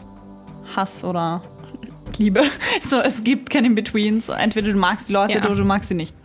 [0.75, 1.41] Hass oder
[2.17, 2.41] Liebe.
[2.81, 4.21] So, es gibt kein In-Between.
[4.21, 5.45] So, entweder du magst die Leute Ja.
[5.45, 6.15] oder du magst sie nicht.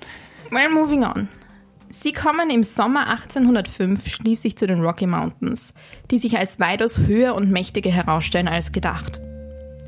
[0.50, 1.28] Well, moving on.
[1.88, 5.72] Sie kommen im Sommer 1805 schließlich zu den Rocky Mountains,
[6.10, 9.20] die sich als weitaus höher und mächtiger herausstellen als gedacht.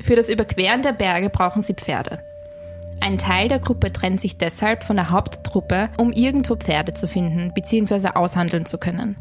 [0.01, 2.19] Für das Überqueren der Berge brauchen sie Pferde.
[3.01, 7.53] Ein Teil der Gruppe trennt sich deshalb von der Haupttruppe, um irgendwo Pferde zu finden
[7.53, 8.09] bzw.
[8.15, 9.17] aushandeln zu können.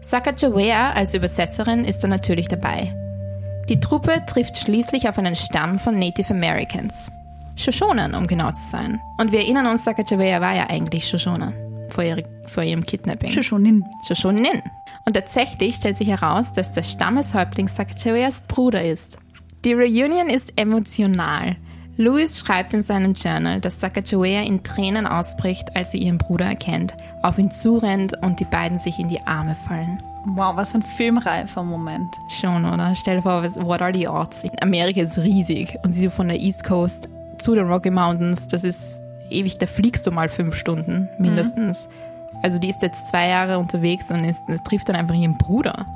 [0.00, 2.94] Sacagawea als Übersetzerin ist dann natürlich dabei.
[3.72, 7.10] Die Truppe trifft schließlich auf einen Stamm von Native Americans.
[7.56, 9.00] Shoshonen, um genau zu sein.
[9.16, 11.54] Und wir erinnern uns, Sacagawea war ja eigentlich Shoshone
[11.88, 13.32] vor, ihre, vor ihrem Kidnapping.
[13.32, 13.82] Shoshonin.
[14.06, 14.62] Shoshonin.
[15.06, 19.18] Und tatsächlich stellt sich heraus, dass der Stammeshäuptling Sacagaweas Bruder ist.
[19.64, 21.56] Die Reunion ist emotional.
[21.96, 26.92] Louis schreibt in seinem Journal, dass Sacagawea in Tränen ausbricht, als sie ihren Bruder erkennt,
[27.22, 30.02] auf ihn zurennt und die beiden sich in die Arme fallen.
[30.24, 32.14] Wow, was für ein filmreifer Moment.
[32.28, 32.94] Schon, oder?
[32.94, 34.44] Stell dir vor, was- what are the odds?
[34.60, 37.08] Amerika ist riesig und sie so von der East Coast
[37.38, 41.88] zu den Rocky Mountains, das ist ewig, da fliegst du mal fünf Stunden mindestens.
[42.42, 45.86] Also die ist jetzt zwei Jahre unterwegs und ist, trifft dann einfach ihren Bruder,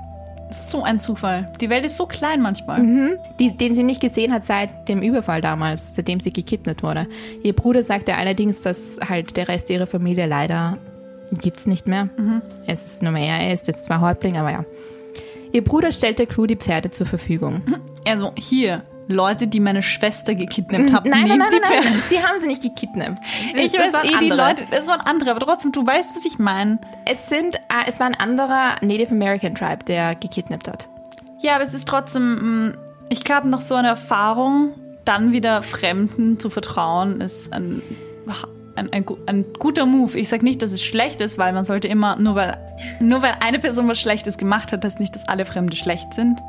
[0.51, 1.51] So ein Zufall.
[1.61, 3.19] Die Welt ist so klein manchmal.
[3.41, 7.07] die, den sie nicht gesehen hat seit dem Überfall damals, seitdem sie gekidnappt wurde.
[7.43, 10.79] Ihr Bruder sagte allerdings, dass halt der Rest ihrer Familie leider
[11.33, 12.09] gibt's nicht mehr.
[12.67, 14.65] Es ist nur mehr, er ist jetzt zwar Häuptling, aber ja.
[15.53, 17.63] Ihr Bruder stellt der Crew die Pferde zur Verfügung.
[18.07, 22.03] Also hier, Leute, die meine Schwester gekidnappt haben, Nein, nein, nein, die nein, nein.
[22.09, 23.19] Sie haben sie nicht gekidnappt.
[23.55, 24.49] Sie- Ich das weiß eh, die andere.
[24.49, 26.81] Leute, das waren andere, aber trotzdem, du weißt, was ich meine.
[27.11, 30.89] Es sind, äh, es war ein anderer Native American Tribe, der gekidnappt hat.
[31.41, 32.73] Ja, aber es ist trotzdem, mh,
[33.09, 34.71] ich glaube, nach so einer Erfahrung,
[35.05, 37.81] dann wieder Fremden zu vertrauen, ist ein,
[38.77, 40.19] ein, ein, ein guter Move.
[40.19, 42.59] Ich sage nicht, dass es schlecht ist, weil man sollte immer, nur weil,
[43.01, 46.43] nur weil eine Person was Schlechtes gemacht hat, heißt nicht, dass alle Fremde schlecht sind.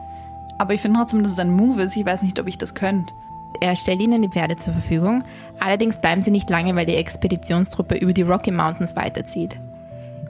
[0.58, 1.96] Aber ich finde trotzdem, dass es ein Move ist.
[1.96, 3.14] Ich weiß nicht, ob ich das könnte.
[3.60, 5.24] Er stellt ihnen die Pferde zur Verfügung.
[5.60, 9.60] Allerdings bleiben sie nicht lange, weil die Expeditionstruppe über die Rocky Mountains weiterzieht.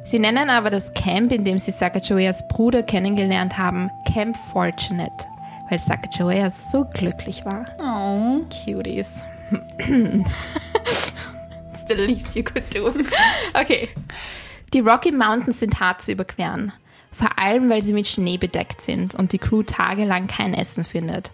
[0.03, 5.11] Sie nennen aber das Camp, in dem sie Sacagaweas Bruder kennengelernt haben, Camp Fortunate,
[5.69, 7.65] weil Sacagawea so glücklich war.
[7.77, 8.45] Oh.
[8.49, 9.25] Cuties.
[11.87, 12.93] The least you could do.
[13.53, 13.89] Okay.
[14.73, 16.73] Die Rocky Mountains sind hart zu überqueren.
[17.11, 21.31] Vor allem, weil sie mit Schnee bedeckt sind und die Crew tagelang kein Essen findet.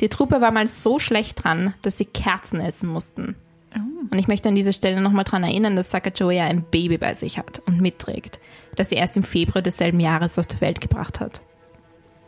[0.00, 3.36] Die Truppe war mal so schlecht dran, dass sie Kerzen essen mussten.
[3.74, 7.38] Und ich möchte an dieser Stelle nochmal daran erinnern, dass Sacagawea ein Baby bei sich
[7.38, 8.40] hat und mitträgt,
[8.74, 11.42] das sie erst im Februar desselben Jahres auf die Welt gebracht hat.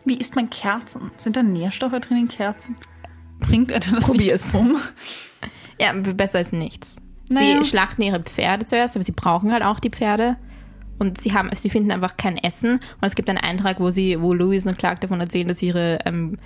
[0.04, 1.10] Wie isst man Kerzen?
[1.16, 2.76] Sind da Nährstoffe drin in Kerzen?
[3.40, 4.54] Bringt das Probier's.
[4.54, 4.76] um?
[5.78, 7.02] Ja, besser als nichts.
[7.28, 7.62] Naja.
[7.62, 10.36] Sie schlachten ihre Pferde zuerst, aber sie brauchen halt auch die Pferde.
[10.98, 12.72] Und sie haben, sie finden einfach kein Essen.
[12.74, 15.98] Und es gibt einen Eintrag, wo sie, wo Louis und Clark davon erzählen, dass ihre,
[16.04, 16.38] ähm,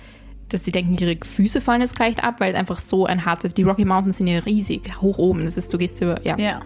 [0.49, 3.63] dass sie denken, ihre Füße fallen jetzt gleich ab, weil einfach so ein harter, die
[3.63, 5.43] Rocky Mountains sind ja riesig, hoch oben.
[5.43, 6.37] Das ist, du gehst über, ja.
[6.37, 6.61] Ja.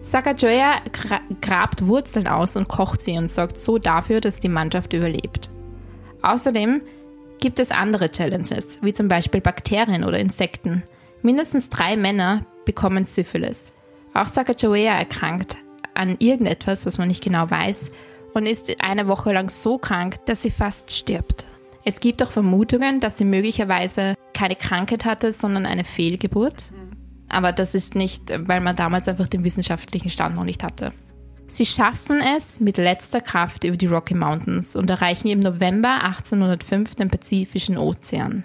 [0.00, 4.92] Sacagawea gra grabt Wurzeln aus und kocht sie und sorgt so dafür, dass die Mannschaft
[4.92, 5.50] überlebt.
[6.22, 6.82] Außerdem
[7.40, 10.82] gibt es andere Challenges, wie zum Beispiel Bakterien oder Insekten.
[11.22, 13.72] Mindestens drei Männer bekommen Syphilis.
[14.14, 15.56] Auch Sacagawea erkrankt
[15.94, 17.90] an irgendetwas, was man nicht genau weiß,
[18.34, 21.44] und ist eine Woche lang so krank, dass sie fast stirbt.
[21.84, 26.70] Es gibt auch Vermutungen, dass sie möglicherweise keine Krankheit hatte, sondern eine Fehlgeburt.
[27.28, 30.92] Aber das ist nicht, weil man damals einfach den wissenschaftlichen Stand noch nicht hatte.
[31.46, 36.94] Sie schaffen es mit letzter Kraft über die Rocky Mountains und erreichen im November 1805
[36.94, 38.44] den Pazifischen Ozean.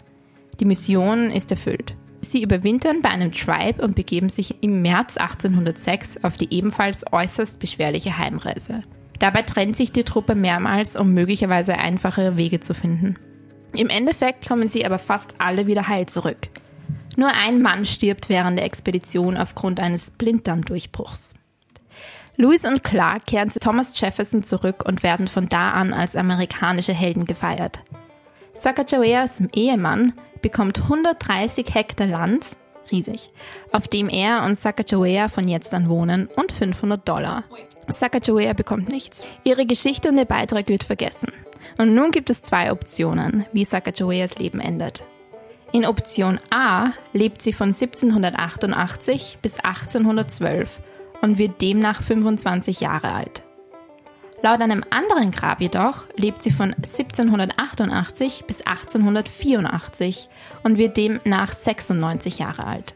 [0.59, 1.95] Die Mission ist erfüllt.
[2.23, 7.59] Sie überwintern bei einem Tribe und begeben sich im März 1806 auf die ebenfalls äußerst
[7.59, 8.83] beschwerliche Heimreise.
[9.19, 13.15] Dabei trennt sich die Truppe mehrmals, um möglicherweise einfachere Wege zu finden.
[13.75, 16.47] Im Endeffekt kommen sie aber fast alle wieder heil zurück.
[17.17, 21.35] Nur ein Mann stirbt während der Expedition aufgrund eines Blinddarmdurchbruchs.
[22.37, 26.93] Lewis und Clark kehren zu Thomas Jefferson zurück und werden von da an als amerikanische
[26.93, 27.81] Helden gefeiert.
[28.53, 32.55] Sacagaweas Ehemann bekommt 130 Hektar Land,
[32.91, 33.31] riesig,
[33.71, 37.45] auf dem er und Sacagawea von jetzt an wohnen und 500 Dollar.
[37.87, 39.25] Sacagawea bekommt nichts.
[39.43, 41.31] Ihre Geschichte und ihr Beitrag wird vergessen.
[41.77, 45.03] Und nun gibt es zwei Optionen, wie Sacagaweas Leben endet.
[45.71, 50.79] In Option A lebt sie von 1788 bis 1812
[51.21, 53.42] und wird demnach 25 Jahre alt.
[54.43, 60.27] Laut einem anderen Grab jedoch lebt sie von 1788 bis 1884
[60.63, 62.95] und wird demnach 96 Jahre alt.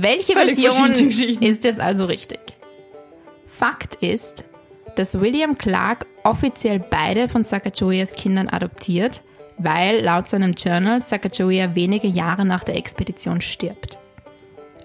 [0.00, 0.90] Welche Version
[1.40, 2.40] ist jetzt also richtig?
[3.46, 4.42] Fakt ist,
[4.96, 9.22] dass William Clark offiziell beide von Sacagaweas Kindern adoptiert,
[9.58, 13.99] weil laut seinem Journal Sacagawea wenige Jahre nach der Expedition stirbt.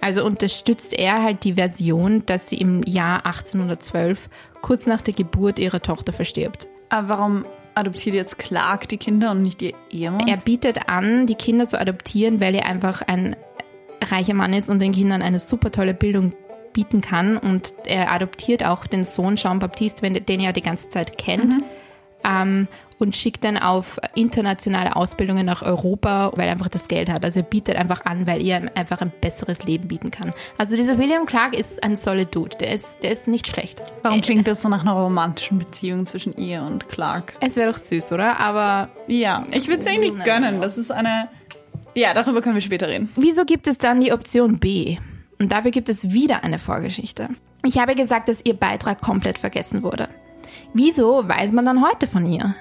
[0.05, 4.29] Also unterstützt er halt die Version, dass sie im Jahr 1812
[4.61, 6.67] kurz nach der Geburt ihrer Tochter verstirbt.
[6.89, 10.27] Aber warum adoptiert jetzt Clark die Kinder und nicht ihr Ehemann?
[10.27, 13.35] Er bietet an, die Kinder zu adoptieren, weil er einfach ein
[13.99, 16.35] reicher Mann ist und den Kindern eine super tolle Bildung
[16.71, 17.37] bieten kann.
[17.37, 21.57] Und er adoptiert auch den Sohn Jean-Baptiste, den er die ganze Zeit kennt.
[21.57, 21.63] Mhm.
[22.25, 27.25] Ähm, und schickt dann auf internationale Ausbildungen nach Europa, weil er einfach das Geld hat.
[27.25, 30.33] Also er bietet einfach an, weil er einfach ein besseres Leben bieten kann.
[30.57, 32.57] Also dieser William Clark ist ein solid Dude.
[32.59, 33.81] Der ist, der ist nicht schlecht.
[34.01, 37.33] Warum klingt das so nach einer romantischen Beziehung zwischen ihr und Clark?
[37.41, 38.39] Es wäre doch süß, oder?
[38.39, 40.61] Aber ja, ich würde es eigentlich gönnen.
[40.61, 41.27] Das ist eine.
[41.95, 43.11] Ja, darüber können wir später reden.
[43.15, 44.97] Wieso gibt es dann die Option B?
[45.39, 47.29] Und dafür gibt es wieder eine Vorgeschichte.
[47.65, 50.07] Ich habe gesagt, dass ihr Beitrag komplett vergessen wurde.
[50.73, 52.55] Wieso weiß man dann heute von ihr?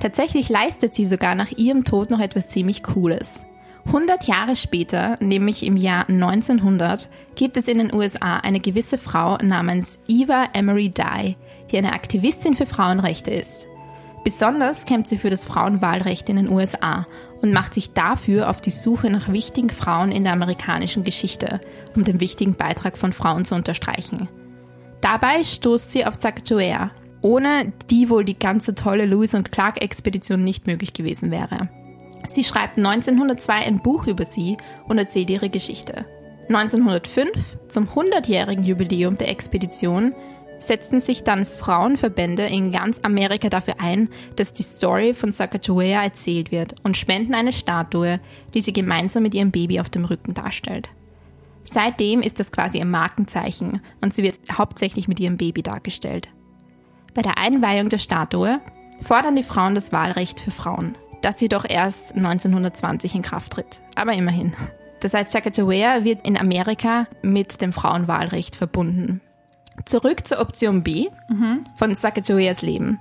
[0.00, 3.46] Tatsächlich leistet sie sogar nach ihrem Tod noch etwas ziemlich Cooles.
[3.86, 9.36] 100 Jahre später, nämlich im Jahr 1900, gibt es in den USA eine gewisse Frau
[9.38, 11.36] namens Eva Emery Dye,
[11.70, 13.66] die eine Aktivistin für Frauenrechte ist.
[14.24, 17.06] Besonders kämpft sie für das Frauenwahlrecht in den USA
[17.42, 21.60] und macht sich dafür auf die Suche nach wichtigen Frauen in der amerikanischen Geschichte,
[21.94, 24.30] um den wichtigen Beitrag von Frauen zu unterstreichen.
[25.02, 26.90] Dabei stoßt sie auf Sacagawea,
[27.24, 31.70] ohne die wohl die ganze tolle Lewis und Clark-Expedition nicht möglich gewesen wäre.
[32.26, 36.04] Sie schreibt 1902 ein Buch über sie und erzählt ihre Geschichte.
[36.48, 37.30] 1905,
[37.68, 40.14] zum 100-jährigen Jubiläum der Expedition,
[40.58, 46.52] setzten sich dann Frauenverbände in ganz Amerika dafür ein, dass die Story von Sacagawea erzählt
[46.52, 48.20] wird und spenden eine Statue,
[48.52, 50.90] die sie gemeinsam mit ihrem Baby auf dem Rücken darstellt.
[51.64, 56.28] Seitdem ist das quasi ein Markenzeichen und sie wird hauptsächlich mit ihrem Baby dargestellt.
[57.14, 58.60] Bei der Einweihung der Statue
[59.02, 63.80] fordern die Frauen das Wahlrecht für Frauen, das jedoch erst 1920 in Kraft tritt.
[63.94, 64.52] Aber immerhin.
[65.00, 69.20] Das heißt, Sacagawea wird in Amerika mit dem Frauenwahlrecht verbunden.
[69.84, 71.08] Zurück zur Option B
[71.76, 72.98] von Sacagaweas Leben.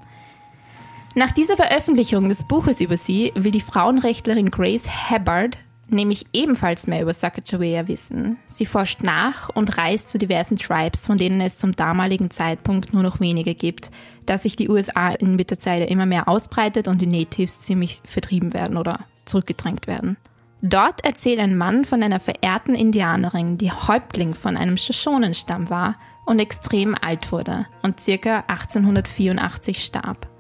[1.15, 7.01] Nach dieser Veröffentlichung des Buches über sie will die Frauenrechtlerin Grace Hubbard nämlich ebenfalls mehr
[7.01, 8.37] über Sacagawea wissen.
[8.47, 13.03] Sie forscht nach und reist zu diversen Tribes, von denen es zum damaligen Zeitpunkt nur
[13.03, 13.91] noch wenige gibt,
[14.25, 17.99] da sich die USA in mit der Zeit immer mehr ausbreitet und die Natives ziemlich
[18.05, 20.17] vertrieben werden oder zurückgedrängt werden.
[20.61, 26.39] Dort erzählt ein Mann von einer verehrten Indianerin, die Häuptling von einem Shoshonenstamm war und
[26.39, 30.32] extrem alt wurde und circa 1884 starb.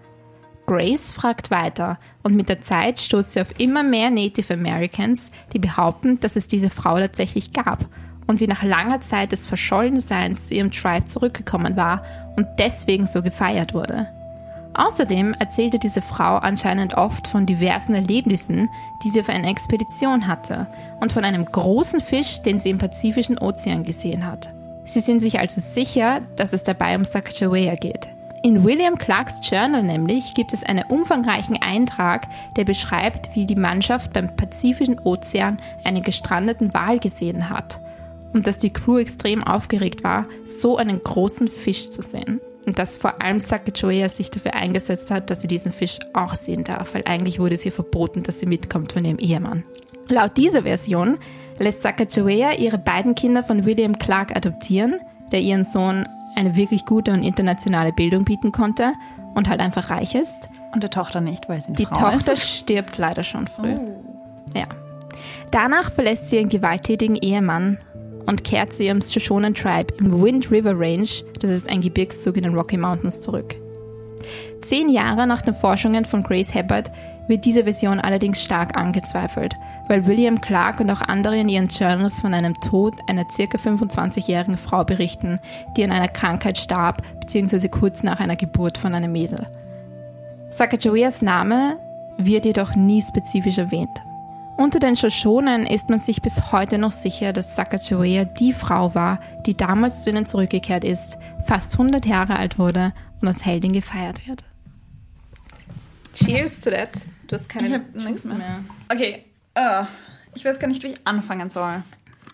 [0.73, 5.59] Grace fragt weiter und mit der Zeit stoßt sie auf immer mehr Native Americans, die
[5.59, 7.85] behaupten, dass es diese Frau tatsächlich gab
[8.25, 12.03] und sie nach langer Zeit des Verschollenseins zu ihrem Tribe zurückgekommen war
[12.37, 14.07] und deswegen so gefeiert wurde.
[14.73, 18.67] Außerdem erzählte diese Frau anscheinend oft von diversen Erlebnissen,
[19.03, 20.65] die sie auf einer Expedition hatte
[21.01, 24.49] und von einem großen Fisch, den sie im Pazifischen Ozean gesehen hat.
[24.85, 28.12] Sie sind sich also sicher, dass es dabei um Sacagawea geht.
[28.45, 32.27] In William Clarks Journal nämlich gibt es einen umfangreichen Eintrag,
[32.57, 37.79] der beschreibt, wie die Mannschaft beim Pazifischen Ozean einen gestrandeten Wal gesehen hat
[38.33, 42.41] und dass die Crew extrem aufgeregt war, so einen großen Fisch zu sehen.
[42.65, 46.65] Und dass vor allem Sacagawea sich dafür eingesetzt hat, dass sie diesen Fisch auch sehen
[46.65, 49.63] darf, weil eigentlich wurde es ihr verboten, dass sie mitkommt von ihrem Ehemann.
[50.09, 51.17] Laut dieser Version
[51.59, 54.99] lässt Sacagawea ihre beiden Kinder von William Clark adoptieren,
[55.31, 58.93] der ihren Sohn eine wirklich gute und internationale Bildung bieten konnte
[59.33, 60.49] und halt einfach reich ist.
[60.73, 62.47] Und der Tochter nicht, weil sie eine Die Frau Tochter ist.
[62.59, 63.75] stirbt leider schon früh.
[63.75, 64.03] Oh.
[64.55, 64.65] Ja.
[65.51, 67.77] Danach verlässt sie ihren gewalttätigen Ehemann
[68.25, 72.43] und kehrt zu ihrem Shoshonen Tribe im Wind River Range, das ist ein Gebirgszug in
[72.43, 73.55] den Rocky Mountains, zurück.
[74.61, 76.91] Zehn Jahre nach den Forschungen von Grace Hubbard
[77.27, 79.55] wird diese Version allerdings stark angezweifelt,
[79.87, 83.57] weil William Clark und auch andere in ihren Journals von einem Tod einer ca.
[83.57, 85.39] 25-jährigen Frau berichten,
[85.75, 87.69] die an einer Krankheit starb bzw.
[87.69, 89.47] kurz nach einer Geburt von einem Mädel.
[90.51, 91.77] Sacagaweas Name
[92.17, 93.89] wird jedoch nie spezifisch erwähnt.
[94.55, 99.19] Unter den Shoshonen ist man sich bis heute noch sicher, dass Sacagawea die Frau war,
[99.47, 104.27] die damals zu ihnen zurückgekehrt ist, fast 100 Jahre alt wurde und als Heldin gefeiert
[104.27, 104.43] wird.
[106.13, 106.91] Cheers to that.
[107.27, 108.63] Du hast keine Ich hab nichts mehr.
[108.91, 109.83] Okay, äh,
[110.35, 111.83] ich weiß gar nicht, wie ich anfangen soll.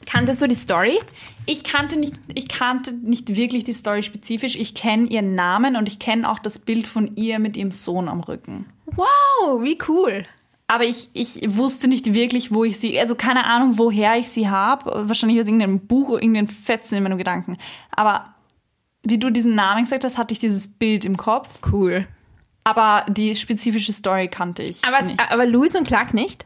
[0.06, 1.00] Kanntest du die Story?
[1.46, 4.56] Ich kannte nicht, ich kannte nicht wirklich die Story spezifisch.
[4.56, 8.08] Ich kenne ihren Namen und ich kenne auch das Bild von ihr mit ihrem Sohn
[8.08, 8.66] am Rücken.
[8.86, 10.26] Wow, wie cool.
[10.68, 14.50] Aber ich, ich wusste nicht wirklich, wo ich sie, also keine Ahnung, woher ich sie
[14.50, 15.08] habe.
[15.08, 17.58] Wahrscheinlich aus irgendeinem Buch oder irgendeinem Fetzen in meinem Gedanken.
[17.92, 18.34] Aber
[19.04, 21.50] wie du diesen Namen gesagt hast, hatte ich dieses Bild im Kopf.
[21.72, 22.08] Cool.
[22.70, 25.20] Aber die spezifische Story kannte ich Aber, nicht.
[25.32, 26.46] aber Louis und Clark nicht?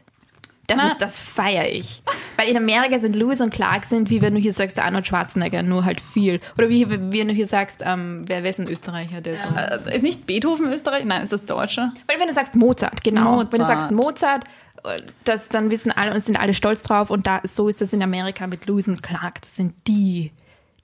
[0.66, 0.86] Das, Na.
[0.88, 2.02] ist, das feiere ich.
[2.36, 5.06] Weil in Amerika sind Louis und Clark sind, wie wenn du hier sagst, der Arnold
[5.06, 6.40] Schwarzenegger, nur halt viel.
[6.56, 9.20] Oder wie wenn du hier sagst, ähm, wer, wer ist ein Österreicher?
[9.20, 9.90] Der so.
[9.90, 11.04] Äh, ist nicht Beethoven Österreich?
[11.04, 11.92] Nein, ist das Deutsche?
[12.06, 13.32] Weil wenn du sagst Mozart, genau.
[13.32, 13.52] Mozart.
[13.52, 14.44] Wenn du sagst Mozart,
[14.84, 17.10] äh, das, dann wissen alle und sind alle stolz drauf.
[17.10, 19.42] Und da, so ist das in Amerika mit Louis und Clark.
[19.42, 20.32] Das sind die,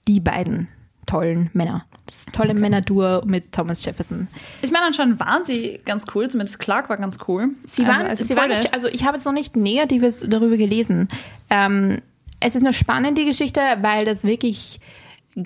[0.07, 0.69] die beiden
[1.11, 1.85] tollen Männer.
[2.07, 4.29] Das tolle Männerduo mit Thomas Jefferson.
[4.63, 7.51] Ich meine, anscheinend waren sie ganz cool, zumindest Clark war ganz cool.
[7.67, 10.57] Sie Also waren, als sie waren nicht, also ich habe jetzt noch nicht Negatives darüber
[10.57, 11.09] gelesen.
[11.51, 12.01] Ähm,
[12.41, 14.81] es ist eine spannende Geschichte, weil das wirklich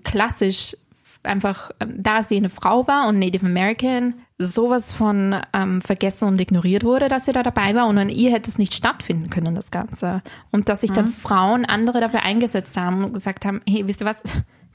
[0.04, 0.76] klassisch
[1.22, 6.40] einfach, ähm, da sie eine Frau war und Native American, sowas von ähm, vergessen und
[6.40, 9.54] ignoriert wurde, dass sie da dabei war und an ihr hätte es nicht stattfinden können,
[9.54, 10.22] das Ganze.
[10.50, 14.06] Und dass sich dann Frauen, andere dafür eingesetzt haben und gesagt haben, hey, wisst ihr
[14.06, 14.22] was,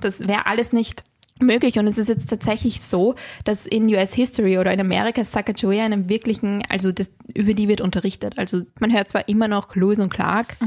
[0.01, 1.03] das wäre alles nicht
[1.41, 1.79] möglich.
[1.79, 6.09] Und es ist jetzt tatsächlich so, dass in US History oder in Amerika Sacagawea einen
[6.09, 8.38] wirklichen, also das, über die wird unterrichtet.
[8.38, 10.57] Also man hört zwar immer noch Lewis und Clark,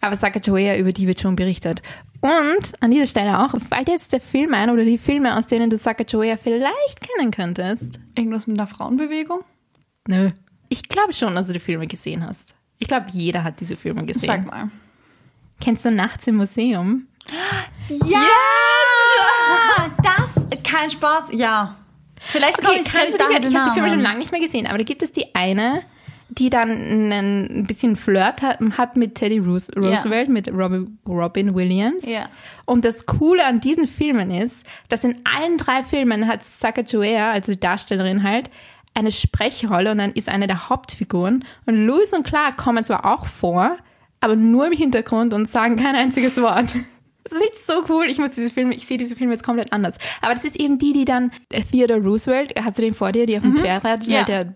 [0.00, 1.82] aber Sacagawea, über die wird schon berichtet.
[2.20, 5.46] Und an dieser Stelle auch, fällt dir jetzt der Film ein oder die Filme, aus
[5.46, 8.00] denen du Sacagawea vielleicht kennen könntest?
[8.14, 9.40] Irgendwas mit einer Frauenbewegung?
[10.08, 10.30] Nö.
[10.68, 12.56] Ich glaube schon, dass du die Filme gesehen hast.
[12.78, 14.26] Ich glaube, jeder hat diese Filme gesehen.
[14.26, 14.70] Sag mal.
[15.60, 17.06] Kennst du Nachts im Museum?
[17.88, 18.18] Ja!
[20.02, 21.76] Das, kein Spaß, ja.
[22.20, 24.66] Vielleicht Okay, ich, kannst du dich, ich habe die Filme schon lange nicht mehr gesehen,
[24.66, 25.82] aber da gibt es die eine,
[26.28, 31.54] die dann einen, ein bisschen Flirt hat, hat mit Teddy Roos- Roosevelt, mit Robin, Robin
[31.54, 32.06] Williams.
[32.06, 32.28] Ja.
[32.64, 37.52] Und das Coole an diesen Filmen ist, dass in allen drei Filmen hat Sacagawea, also
[37.52, 38.50] die Darstellerin halt,
[38.94, 41.44] eine Sprechrolle und dann ist eine der Hauptfiguren.
[41.66, 43.76] Und Lewis und Clark kommen zwar auch vor,
[44.20, 46.74] aber nur im Hintergrund und sagen kein einziges Wort.
[47.30, 48.06] Das ist so cool.
[48.08, 49.98] Ich muss diese Filme, ich sehe diese Filme jetzt komplett anders.
[50.20, 51.30] Aber das ist eben die, die dann
[51.70, 54.12] Theodore Roosevelt, hast du den vor dir, die auf dem Pferd reitet, Mhm.
[54.12, 54.22] Ja.
[54.24, 54.54] der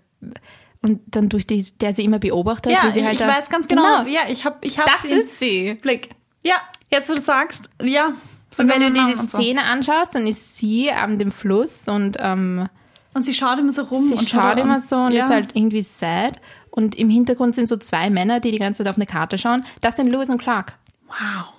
[0.82, 3.68] und dann durch die, der sie immer beobachtet, Ja, wie sie halt ich weiß ganz
[3.68, 4.02] genau.
[4.06, 5.74] Ja, ich hab, ich hab Das ist sie.
[5.82, 6.10] Blick.
[6.42, 6.54] Ja,
[6.90, 8.12] jetzt wo du sagst, ja.
[8.58, 9.38] Und wenn du dir die und so.
[9.38, 12.66] Szene anschaust, dann ist sie an dem Fluss und ähm,
[13.12, 14.02] Und sie schaut immer so rum.
[14.02, 15.24] sie und schaut immer so und ja.
[15.24, 16.40] ist halt irgendwie sad.
[16.70, 19.64] Und im Hintergrund sind so zwei Männer, die die ganze Zeit auf eine Karte schauen.
[19.82, 20.78] Das sind Lewis und Clark.
[21.08, 21.52] Wow.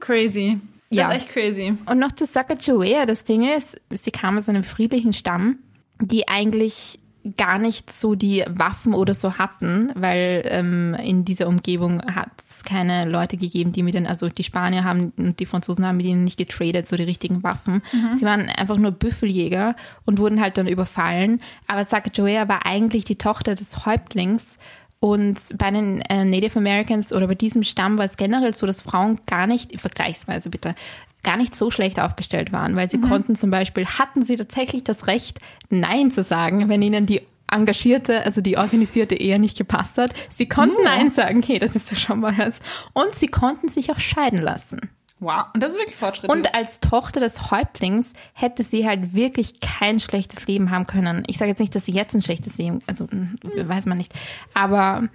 [0.00, 0.60] Crazy.
[0.90, 1.08] Ja.
[1.08, 1.76] Das ist echt crazy.
[1.86, 5.58] Und noch zu Sacagawea, das Ding ist, sie kam aus einem friedlichen Stamm,
[6.00, 6.98] die eigentlich
[7.36, 12.64] gar nicht so die Waffen oder so hatten, weil ähm, in dieser Umgebung hat es
[12.64, 16.06] keine Leute gegeben, die mit den, also die Spanier haben und die Franzosen haben mit
[16.06, 17.82] ihnen nicht getradet, so die richtigen Waffen.
[18.14, 21.42] Sie waren einfach nur Büffeljäger und wurden halt dann überfallen.
[21.66, 24.58] Aber Sacagawea war eigentlich die Tochter des Häuptlings
[25.00, 28.82] und bei den äh, Native Americans oder bei diesem Stamm war es generell so, dass
[28.82, 30.74] Frauen gar nicht, vergleichsweise bitte,
[31.22, 35.06] gar nicht so schlecht aufgestellt waren, weil sie konnten zum Beispiel, hatten sie tatsächlich das
[35.06, 40.12] Recht, Nein zu sagen, wenn ihnen die engagierte, also die organisierte Ehe nicht gepasst hat.
[40.28, 42.56] Sie konnten Nein sagen, okay, das ist ja schon mal was.
[42.92, 44.80] Und sie konnten sich auch scheiden lassen.
[45.20, 45.46] Wow.
[45.52, 46.30] Und das ist wirklich Fortschritt.
[46.30, 51.24] Und als Tochter des Häuptlings hätte sie halt wirklich kein schlechtes Leben haben können.
[51.26, 54.12] Ich sage jetzt nicht, dass sie jetzt ein schlechtes Leben, also mm, weiß man nicht,
[54.54, 55.08] aber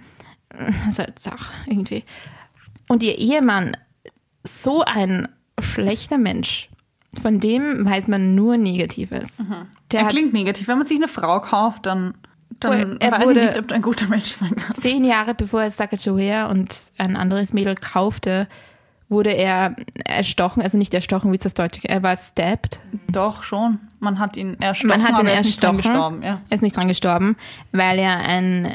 [0.50, 2.04] das ist halt Sache irgendwie.
[2.88, 3.76] Und ihr Ehemann,
[4.46, 6.68] so ein schlechter Mensch,
[7.20, 9.42] von dem weiß man nur Negatives.
[9.92, 10.68] Der er klingt negativ.
[10.68, 12.14] Wenn man sich eine Frau kauft, dann,
[12.60, 14.82] dann Er weiß ich nicht, ob du ein guter Mensch sein kannst.
[14.82, 18.48] zehn Jahre bevor er Sacagawea und ein anderes Mädel kaufte,
[19.14, 22.80] wurde er erstochen, also nicht erstochen, wie ist das Deutsche, er war stabbed.
[23.10, 23.78] Doch, schon.
[24.00, 25.92] Man hat ihn erstochen, Man hat ihn er ist nicht dran erstochen.
[25.94, 26.22] gestorben.
[26.22, 26.40] Ja.
[26.50, 27.36] Er ist nicht dran gestorben,
[27.72, 28.74] weil er ein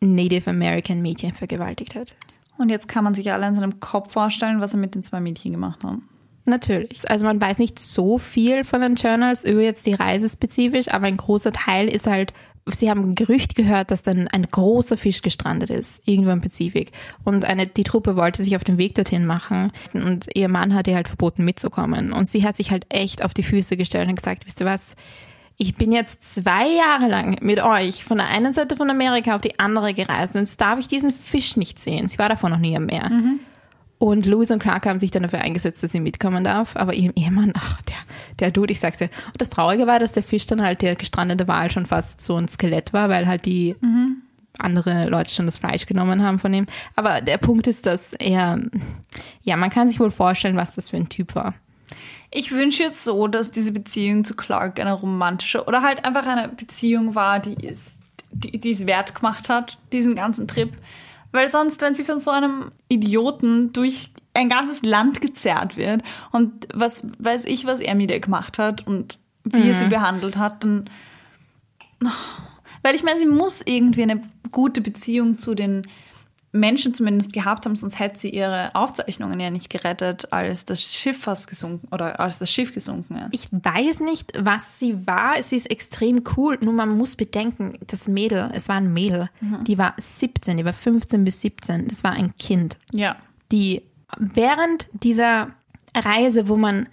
[0.00, 2.14] Native American Mädchen vergewaltigt hat.
[2.58, 5.20] Und jetzt kann man sich alle in seinem Kopf vorstellen, was er mit den zwei
[5.20, 5.96] Mädchen gemacht hat.
[6.44, 7.08] Natürlich.
[7.10, 11.06] Also man weiß nicht so viel von den Journals über jetzt die Reise spezifisch, aber
[11.06, 12.32] ein großer Teil ist halt
[12.74, 16.92] sie haben ein Gerücht gehört, dass dann ein großer Fisch gestrandet ist, irgendwo im Pazifik.
[17.24, 19.72] Und eine, die Truppe wollte sich auf den Weg dorthin machen.
[19.94, 22.12] Und ihr Mann hat ihr halt verboten mitzukommen.
[22.12, 24.96] Und sie hat sich halt echt auf die Füße gestellt und gesagt, wisst ihr was?
[25.56, 29.40] Ich bin jetzt zwei Jahre lang mit euch von der einen Seite von Amerika auf
[29.40, 32.06] die andere gereist und jetzt darf ich diesen Fisch nicht sehen.
[32.06, 33.10] Sie war davor noch nie am Meer.
[33.98, 36.76] Und Louis und Clark haben sich dann dafür eingesetzt, dass sie mitkommen darf.
[36.76, 37.96] Aber ihrem Ehemann, ach, der,
[38.38, 39.10] der Dude, ich sag's dir.
[39.26, 42.36] Und das Traurige war, dass der Fisch dann halt, der gestrandete Wal schon fast so
[42.36, 43.74] ein Skelett war, weil halt die
[44.58, 46.66] andere Leute schon das Fleisch genommen haben von ihm.
[46.96, 48.60] Aber der Punkt ist, dass er,
[49.42, 51.54] ja, man kann sich wohl vorstellen, was das für ein Typ war.
[52.30, 56.48] Ich wünsche jetzt so, dass diese Beziehung zu Clark eine romantische oder halt einfach eine
[56.48, 57.96] Beziehung war, die es,
[58.30, 60.72] die, die es wert gemacht hat, diesen ganzen Trip.
[61.32, 66.02] Weil sonst, wenn sie von so einem Idioten durch ein ganzes Land gezerrt wird
[66.32, 70.36] und was weiß ich, was er mit ihr gemacht hat und wie er sie behandelt
[70.36, 70.88] hat, dann.
[72.82, 74.22] Weil ich meine, sie muss irgendwie eine
[74.52, 75.86] gute Beziehung zu den
[76.52, 81.20] Menschen zumindest gehabt haben, sonst hätte sie ihre Aufzeichnungen ja nicht gerettet, als das Schiff
[81.20, 83.34] fast gesunken oder als das Schiff gesunken ist.
[83.34, 85.42] Ich weiß nicht, was sie war.
[85.42, 86.58] Sie ist extrem cool.
[86.60, 89.28] Nur man muss bedenken, das Mädel, es war ein Mädel,
[89.66, 91.88] die war 17, die war 15 bis 17.
[91.88, 92.78] Das war ein Kind.
[92.92, 93.16] ja.
[93.52, 93.82] die
[94.16, 95.50] während dieser
[95.94, 96.88] Reise, wo man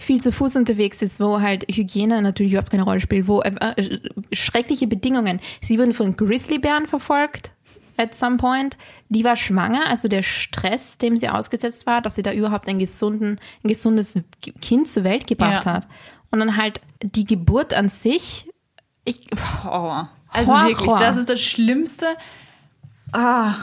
[0.00, 3.52] viel zu Fuß unterwegs ist, wo halt Hygiene natürlich überhaupt keine Rolle spielt, wo äh,
[3.76, 3.98] äh,
[4.32, 5.40] schreckliche Bedingungen.
[5.60, 7.52] Sie wurden von Grizzlybären verfolgt
[8.00, 8.76] at some point.
[9.08, 12.78] Die war schwanger, also der Stress, dem sie ausgesetzt war, dass sie da überhaupt ein,
[12.78, 14.18] gesunden, ein gesundes
[14.60, 15.72] Kind zur Welt gebracht Ja.
[15.74, 15.88] hat.
[16.30, 18.48] Und dann halt die Geburt an sich.
[19.04, 19.20] Ich,
[19.64, 20.08] Horror.
[20.32, 20.68] Also Horror.
[20.68, 22.06] wirklich, das ist das Schlimmste.
[23.12, 23.54] Ah.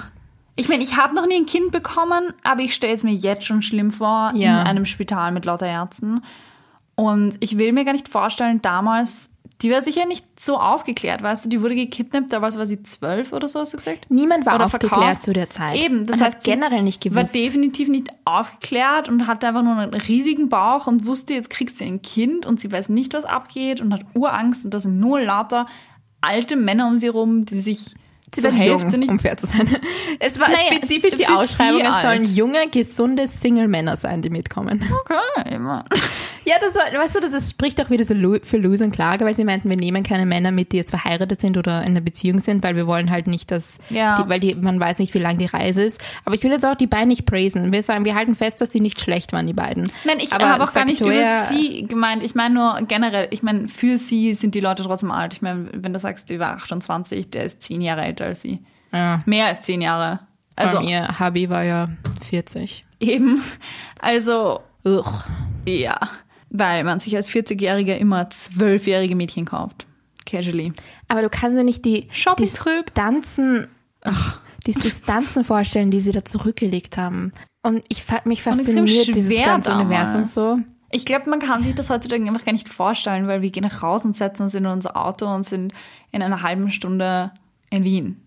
[0.56, 3.46] Ich meine, ich habe noch nie ein Kind bekommen, aber ich stelle es mir jetzt
[3.46, 4.62] schon schlimm vor Ja.
[4.62, 6.22] in einem Spital mit lauter Ärzten.
[6.96, 9.30] Und ich will mir gar nicht vorstellen, damals,
[9.62, 13.34] die war sicher nicht so aufgeklärt, weißt du, die wurde gekidnappt, damals war sie zwölf
[13.34, 14.06] oder so, hast du gesagt?
[14.10, 15.22] niemand war Oder aufgeklärt verkauft.
[15.24, 15.78] zu der Zeit.
[15.78, 17.34] Eben, das Man heißt, generell nicht War gewusst.
[17.34, 21.86] definitiv nicht aufgeklärt und hatte einfach nur einen riesigen Bauch und wusste, jetzt kriegt sie
[21.86, 25.20] ein Kind und sie weiß nicht, was abgeht und hat Urangst und da sind nur
[25.22, 25.66] lauter
[26.22, 27.96] alte Männer um sie rum, die sich
[28.36, 29.68] Sie zur Hälfte jung, nicht um fair zu sein.
[30.20, 32.28] Es war Naja, spezifisch die sie Ausschreibung, es sollen alt.
[32.30, 34.84] junge, gesunde Single-Männer sein, die mitkommen.
[35.02, 35.86] Okay, immer.
[36.46, 38.14] Ja, das war, weißt du, das spricht auch wieder so
[38.44, 41.40] für Lose und Klage, weil sie meinten, wir nehmen keine Männer mit, die jetzt verheiratet
[41.42, 44.22] sind oder in einer Beziehung sind, weil wir wollen halt nicht, dass, Ja.
[44.22, 46.02] die, weil die, man weiß nicht, wie lang die Reise ist.
[46.26, 47.72] Aber ich will jetzt auch die beiden nicht praisen.
[47.72, 49.92] Wir sagen, wir halten fest, dass die nicht schlecht waren, die beiden.
[50.06, 51.12] Nein, ich habe auch gar nicht über
[51.50, 52.24] sie gemeint.
[52.24, 55.34] Ich meine nur generell, ich meine, für sie sind die Leute trotzdem alt.
[55.34, 58.60] Ich meine, wenn du sagst, die war 28, der ist zehn Jahre älter als sie.
[58.92, 59.22] Ja.
[59.26, 60.20] Mehr als zehn Jahre.
[60.56, 61.90] Also Also, ihr Hubby war ja
[62.26, 62.84] 40.
[63.00, 63.44] eben.
[64.00, 65.24] Also, Ugh.
[65.66, 66.00] ja.
[66.50, 69.86] Weil man sich als 40-Jähriger immer zwölfjährige Mädchen kauft.
[70.26, 70.74] Casually.
[71.08, 72.08] Aber du kannst dir nicht die.
[72.40, 73.68] Distanzen,
[74.66, 77.34] die Distanzen vorstellen, die sie da zurückgelegt haben.
[77.64, 79.86] Und ich mich fasziniert dieses ganze damals.
[79.86, 80.60] Universum so.
[80.92, 83.84] Ich glaube, man kann sich das heutzutage einfach gar nicht vorstellen, weil wir gehen nach
[83.84, 85.74] raus und setzen uns in unser Auto und sind
[86.12, 87.32] in einer halben Stunde
[87.70, 88.22] in Wien.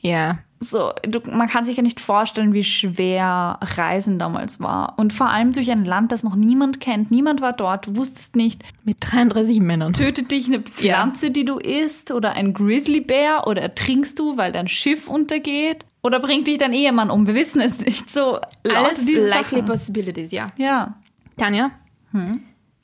[0.00, 0.38] Ja.
[0.58, 4.96] So, du, man kann sich ja nicht vorstellen, wie schwer Reisen damals war.
[4.96, 7.10] Und vor allem durch ein Land, das noch niemand kennt.
[7.10, 9.92] Niemand war dort, du wusstest nicht, Mit 33 Männern.
[9.92, 14.68] tötet dich eine Pflanze, die du isst, oder ein Grizzlybär, oder ertrinkst du, weil dein
[14.68, 17.26] Schiff untergeht, oder bringt dich dein Ehemann um.
[17.26, 18.08] Wir wissen es nicht.
[18.10, 19.64] So, Alles diese likely Sachen.
[19.66, 20.46] possibilities, ja.
[20.58, 20.94] Ja.
[21.36, 21.72] Tanja,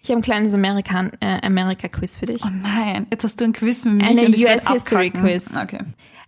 [0.03, 2.43] ich habe ein kleines Amerikan äh, Amerika-Quiz für dich.
[2.45, 4.05] Oh nein, jetzt hast du ein Quiz mit mir.
[4.05, 5.29] Eine und ich werd US History abkacken.
[5.29, 5.57] Quiz.
[5.57, 5.79] Okay.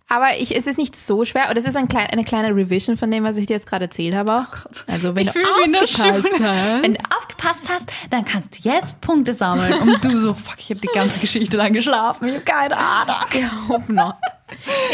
[0.07, 2.97] Aber ich, es ist nicht so schwer, oder es ist ein klein, eine kleine Revision
[2.97, 4.65] von dem, was ich dir jetzt gerade erzählt habe auch.
[4.85, 6.83] Also wenn Ich du aufgepasst hast.
[6.83, 9.73] Wenn du aufgepasst hast, dann kannst du jetzt Punkte sammeln.
[9.73, 12.27] Und du so, fuck, ich habe die ganze Geschichte lang geschlafen.
[12.27, 13.15] Ich habe keine Ahnung.
[13.31, 14.15] Ich hoffe noch.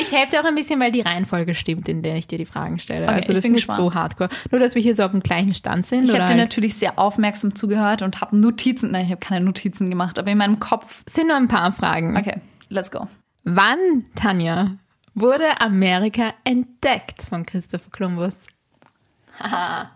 [0.01, 2.45] Ich helfe dir auch ein bisschen, weil die Reihenfolge stimmt, in der ich dir die
[2.45, 3.05] Fragen stelle.
[3.05, 4.29] Okay, also ich das ist bin nicht so hardcore.
[4.51, 6.05] Nur, dass wir hier so auf dem gleichen Stand sind.
[6.05, 9.45] Ich habe dir halt- natürlich sehr aufmerksam zugehört und habe Notizen, nein, ich habe keine
[9.45, 11.03] Notizen gemacht, aber in meinem Kopf.
[11.09, 12.15] sind nur ein paar Fragen.
[12.17, 13.07] Okay, let's go.
[13.43, 14.71] Wann, Tanja,
[15.15, 18.47] wurde Amerika entdeckt von Christopher Columbus?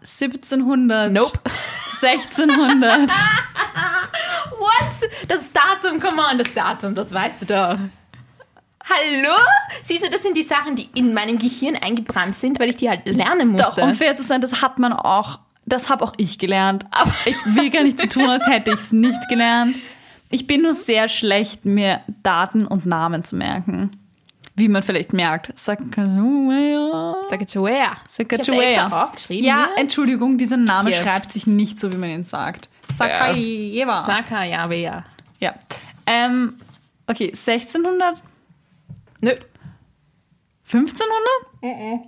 [0.01, 1.11] 1700.
[1.11, 1.39] Nope.
[2.01, 3.09] 1600.
[4.57, 5.09] What?
[5.27, 7.77] Das Datum, come on, das Datum, das weißt du doch.
[8.91, 9.35] Hallo?
[9.83, 12.89] Siehst du, das sind die Sachen, die in meinem Gehirn eingebrannt sind, weil ich die
[12.89, 13.81] halt lernen musste.
[13.81, 16.85] Doch, um fair zu sein, das hat man auch, das habe auch ich gelernt.
[16.91, 19.75] Aber ich will gar nicht so tun, als hätte ich es nicht gelernt.
[20.29, 23.91] Ich bin nur sehr schlecht, mir Daten und Namen zu merken.
[24.55, 25.57] Wie man vielleicht merkt.
[25.57, 27.15] Sacagawea.
[27.29, 27.95] Sacagawea.
[28.09, 29.09] Sacagawea.
[29.29, 29.69] Ja.
[29.77, 31.01] Entschuldigung, dieser Name Hier.
[31.01, 32.67] schreibt sich nicht so, wie man ihn sagt.
[32.91, 34.03] Sacagawea.
[34.05, 35.05] Sacagawea.
[35.39, 35.55] Ja.
[36.05, 36.55] Ähm,
[37.07, 38.21] okay, 1600?
[39.21, 39.31] Nö.
[40.71, 42.07] 1500?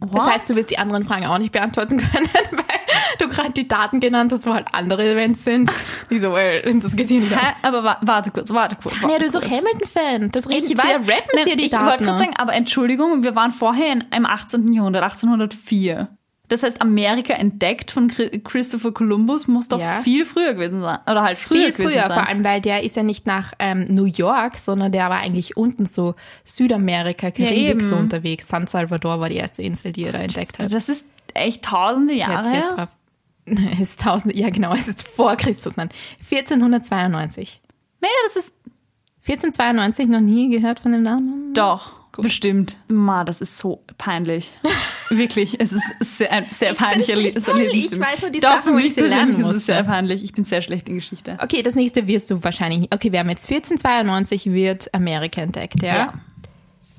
[0.00, 2.64] Das heißt, du wirst die anderen Fragen auch nicht beantworten können, weil
[3.18, 5.70] du gerade die Daten genannt hast, wo halt andere Events sind.
[6.08, 7.54] Wieso, well, das geht hier nicht Hä?
[7.62, 9.00] Aber wa warte kurz, warte kurz.
[9.00, 9.52] Ja, warte du bist doch kurz.
[9.52, 10.30] Hamilton-Fan.
[10.32, 12.04] Das Ich richtig weiß, rappen nein, hier die ich wollte Daten.
[12.04, 14.72] gerade sagen, aber Entschuldigung, wir waren vorher im 18.
[14.72, 16.08] Jahrhundert, 1804.
[16.48, 20.00] Das heißt, Amerika entdeckt von Chri- Christopher Columbus muss doch Ja.
[20.02, 20.98] viel früher gewesen sein.
[21.10, 22.18] Oder halt früher viel gewesen früher, sein.
[22.18, 25.56] vor allem, weil der ist ja nicht nach ähm, New York, sondern der war eigentlich
[25.56, 26.14] unten so
[26.44, 27.80] Südamerika, Karibik eben.
[27.80, 28.46] so unterwegs.
[28.48, 30.72] San Salvador war die erste Insel, die er da entdeckt hat.
[30.72, 32.88] Das ist echt tausende Jahre Jetzt her.
[33.72, 35.88] Es ist tausend, ja genau, es ist vor Christus, nein.
[36.30, 37.60] 1492.
[38.00, 38.54] Naja, das ist
[39.26, 41.54] 1492 noch nie gehört von dem Namen?
[41.54, 41.92] doch,
[42.22, 42.76] bestimmt.
[42.88, 44.52] Ma, das ist so peinlich.
[45.10, 47.90] Wirklich, es ist sehr, sehr Ich peinlich, ich für mich.
[48.00, 49.60] weiß nur die Doch, Sachen, mich ich lernen ist es musste.
[49.60, 50.24] sehr peinlich.
[50.24, 51.36] Ich bin sehr schlecht in Geschichte.
[51.40, 52.90] Okay, das nächste wirst du wahrscheinlich.
[52.92, 55.94] Okay, wir haben jetzt 1492 wird Amerika entdeckt, ja?
[55.96, 56.14] Ja.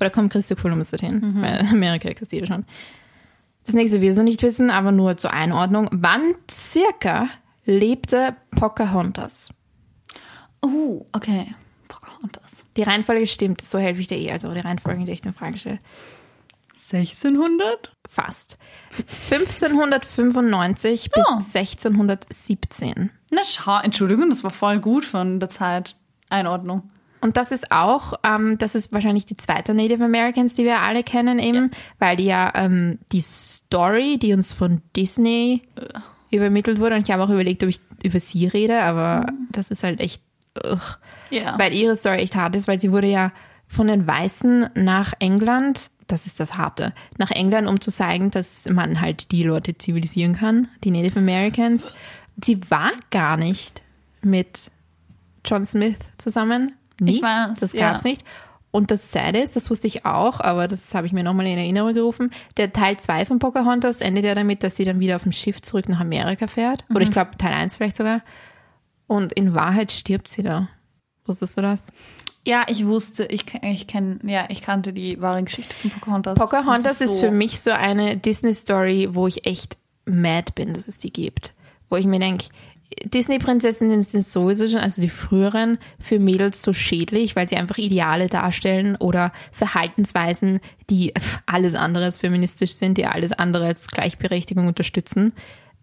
[0.00, 1.36] Oder kommt Christoph Kolumbus dorthin?
[1.40, 2.64] Weil Amerika existiert ja schon.
[3.64, 5.88] Das nächste wirst du nicht wissen, aber nur zur Einordnung.
[5.90, 7.28] Wann circa
[7.64, 9.48] lebte Pocahontas?
[10.62, 11.54] Oh, okay.
[11.88, 12.62] Pocahontas.
[12.76, 14.30] Die Reihenfolge stimmt, so helfe ich dir eh.
[14.32, 15.78] Also die Reihenfolge, die ich dir in Frage stelle.
[16.92, 17.92] 1600?
[18.08, 18.58] Fast.
[19.30, 21.34] 1595 bis Oh.
[21.34, 23.10] 1617.
[23.30, 25.96] Na schau, Entschuldigung, das war voll gut von der Zeit.
[26.28, 26.90] Einordnung.
[27.20, 31.02] Und das ist auch, ähm, das ist wahrscheinlich die zweite Native Americans, die wir alle
[31.02, 35.62] kennen eben, weil die ja ähm, die Story, die uns von Disney
[36.30, 39.82] übermittelt wurde, und ich habe auch überlegt, ob ich über sie rede, aber das ist
[39.82, 40.22] halt echt,
[40.64, 40.98] ugh,
[41.30, 41.58] Ja.
[41.58, 43.32] weil ihre Story echt hart ist, weil sie wurde ja
[43.66, 48.68] von den Weißen nach England, das ist das Harte, nach England, um zu zeigen, dass
[48.68, 51.92] man halt die Leute zivilisieren kann, die Native Americans.
[52.42, 53.82] Sie war gar nicht
[54.22, 54.70] mit
[55.44, 56.72] John Smith zusammen.
[57.00, 57.16] Nie.
[57.16, 57.90] Ich weiß, das ja.
[57.90, 58.22] gab's nicht.
[58.72, 61.56] Und das Sad ist, das wusste ich auch, aber das habe ich mir nochmal in
[61.56, 62.30] Erinnerung gerufen.
[62.58, 65.62] Der Teil 2 von Pocahontas endet ja damit, dass sie dann wieder auf dem Schiff
[65.62, 66.84] zurück nach Amerika fährt.
[66.90, 67.04] Oder Mhm.
[67.06, 68.20] ich glaube Teil 1 vielleicht sogar.
[69.06, 70.68] Und in Wahrheit stirbt sie da.
[71.24, 71.88] Wusstest du das?
[72.46, 76.38] Ja, ich wusste, ich, ich kenne, ja, ich kannte die wahre Geschichte von Pocahontas.
[76.38, 80.98] Pocahontas Das ist, für mich so eine Disney-Story, wo ich echt mad bin, dass es
[80.98, 81.54] die gibt.
[81.90, 82.46] Wo ich mir denke,
[83.04, 88.28] Disney-Prinzessinnen sind sowieso schon, also die früheren, für Mädels so schädlich, weil sie einfach Ideale
[88.28, 91.12] darstellen oder Verhaltensweisen, die
[91.46, 95.32] alles andere als feministisch sind, die alles andere als Gleichberechtigung unterstützen.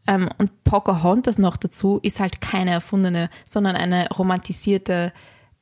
[0.06, 5.14] Ähm, und Pocahontas noch dazu ist halt keine erfundene, sondern eine romantisierte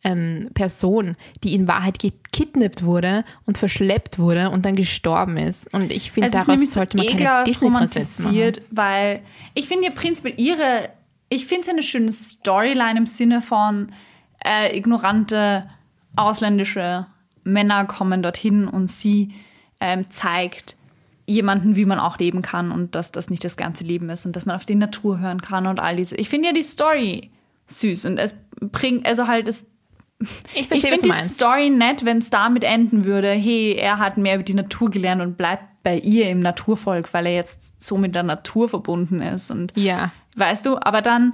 [0.04, 5.72] ähm, Person, die in Wahrheit gekidnappt wurde und verschleppt wurde und dann gestorben ist.
[5.74, 9.22] Und ich finde, ist daraus so sollte man keine romantisiert, weil
[9.54, 10.90] ich finde ja prinzipiell ihre,
[11.30, 13.92] ich finde es eine schöne Storyline im Sinne von
[14.44, 15.70] äh, ignorante
[16.16, 17.06] ausländische
[17.44, 19.30] Männer kommen dorthin und sie
[19.80, 20.76] ähm, zeigt
[21.32, 24.36] jemanden, wie man auch leben kann und dass das nicht das ganze Leben ist und
[24.36, 26.16] dass man auf die Natur hören kann und all diese.
[26.16, 27.32] Ich finde ja die Story
[27.68, 29.66] süß und es bringt, also halt es
[30.20, 31.36] Ich ich verstehe, finde die meinst.
[31.36, 35.22] Story nett, wenn es damit enden würde, hey, er hat mehr über die Natur gelernt
[35.22, 39.50] und bleibt bei ihr im Naturvolk, weil er jetzt so mit der Natur verbunden ist.
[39.50, 40.12] Und Ja.
[40.36, 41.34] weißt du, aber dann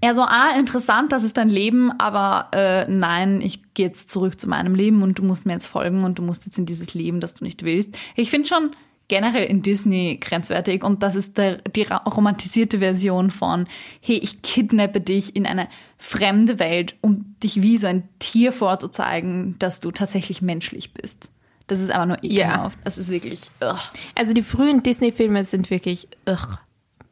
[0.00, 4.40] eher so, ah, interessant, das ist dein Leben, aber äh, nein, ich gehe jetzt zurück
[4.40, 6.94] zu meinem Leben und du musst mir jetzt folgen und du musst jetzt in dieses
[6.94, 7.94] Leben, das du nicht willst.
[8.16, 8.70] Ich finde schon
[9.08, 13.66] generell in Disney grenzwertig und das ist der, die romantisierte Version von,
[14.00, 19.56] hey, ich kidnappe dich in eine fremde Welt, um dich wie so ein Tier vorzuzeigen,
[19.58, 21.30] dass du tatsächlich menschlich bist.
[21.66, 22.78] Das ist aber nur ekelhaft.
[22.84, 23.78] Das ist wirklich, ugh.
[24.14, 26.58] Also die frühen Disney-Filme sind wirklich, ugh,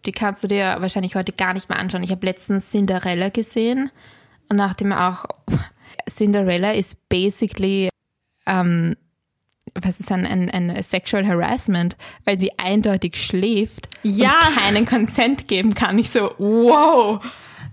[0.09, 2.03] die kannst du dir wahrscheinlich heute gar nicht mehr anschauen.
[2.03, 3.91] Ich habe letztens Cinderella gesehen
[4.49, 5.27] und nachdem auch
[6.11, 7.91] Cinderella ist basically
[8.47, 8.97] ähm,
[9.75, 14.33] was ist ein, ein, ein Sexual Harassment, weil sie eindeutig schläft Ja.
[14.49, 15.99] und keinen Consent geben kann.
[15.99, 17.21] Ich so, wow,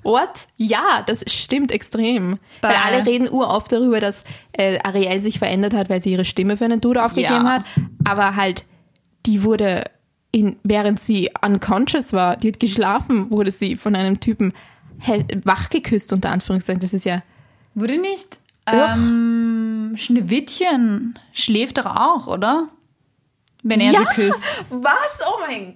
[0.04, 0.30] what?
[0.58, 2.32] Ja, das stimmt extrem.
[2.62, 6.26] Weil Bei- alle reden uroft darüber, dass äh, Ariel sich verändert hat, weil sie ihre
[6.26, 7.52] Stimme für einen Dude aufgegeben Ja.
[7.54, 7.64] hat.
[8.06, 8.66] Aber halt,
[9.26, 9.86] die wurde,
[10.36, 14.52] in, während sie unconscious war, die hat geschlafen, wurde sie von einem Typen
[15.00, 16.82] he- wachgeküsst, unter Anführungszeichen.
[16.82, 17.24] Das ist ja,
[17.74, 22.68] Wurde nicht ähm, Schneewittchen schläft doch auch, oder?
[23.64, 24.00] Wenn er Ja!
[24.00, 24.66] sie küsst.
[24.70, 25.20] was?
[25.28, 25.76] Oh mein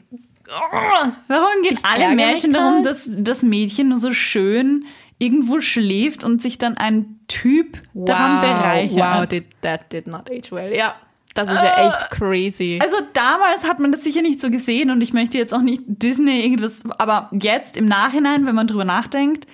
[1.27, 4.85] Warum gehen alle Märchen darum, dass das Mädchen nur so schön
[5.19, 8.97] irgendwo schläft und sich dann ein Typ daran bereichert?
[9.19, 10.75] Wow, did, that did not age well.
[10.75, 10.95] Ja,
[11.35, 12.79] das ist ja echt crazy.
[12.81, 15.81] Also damals hat man das sicher nicht so gesehen und ich möchte jetzt auch nicht
[15.85, 19.47] Disney irgendwas, aber jetzt im Nachhinein, wenn man drüber nachdenkt,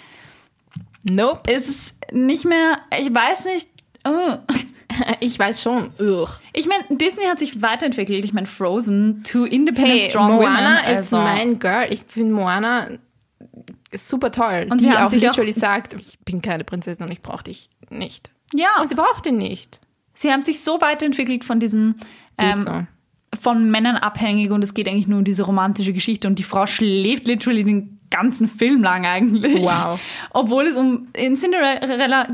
[1.04, 1.52] nope.
[1.52, 3.68] ist es nicht mehr, ich weiß nicht,
[4.06, 4.38] oh.
[5.20, 5.90] Ich weiß schon.
[6.00, 6.30] Ugh.
[6.54, 8.24] Ich meine, Disney hat sich weiterentwickelt.
[8.24, 10.92] Ich meine, Frozen, Two Independent Hey, Strong Moana Women.
[10.94, 11.88] ist also- mein Girl.
[11.92, 12.88] Ich finde Moana
[13.94, 14.68] super toll.
[14.70, 17.22] Und die sie haben auch sich auch- literally sagt, ich bin keine Prinzessin und ich
[17.22, 18.32] brauche dich nicht.
[18.54, 19.82] Ja, Und sie braucht ihn nicht.
[20.16, 21.96] Sie haben sich so weiterentwickelt von diesem
[22.38, 22.72] ähm, so.
[23.40, 26.66] von Männern abhängig und es geht eigentlich nur um diese romantische Geschichte und die Frau
[26.66, 29.62] schläft literally den ganzen Film lang eigentlich.
[29.64, 30.00] Wow.
[30.32, 32.28] Obwohl es um in Cinderella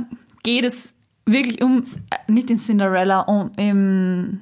[0.44, 0.94] geht es
[1.26, 4.42] wirklich um äh, nicht in Cinderella um im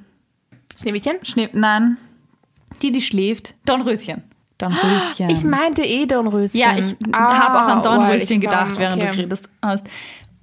[0.80, 1.16] Schneewittchen?
[1.22, 1.96] Schnee, nein,
[2.82, 4.22] die die schläft, Dornröschen.
[4.58, 5.30] Dornröschen.
[5.30, 6.58] Ich meinte eh Dornröschen.
[6.60, 8.78] Ja, ich Ah, habe auch an Dornröschen ich- gedacht, warum?
[8.78, 9.16] während du Okay.
[9.16, 9.84] geredet hast.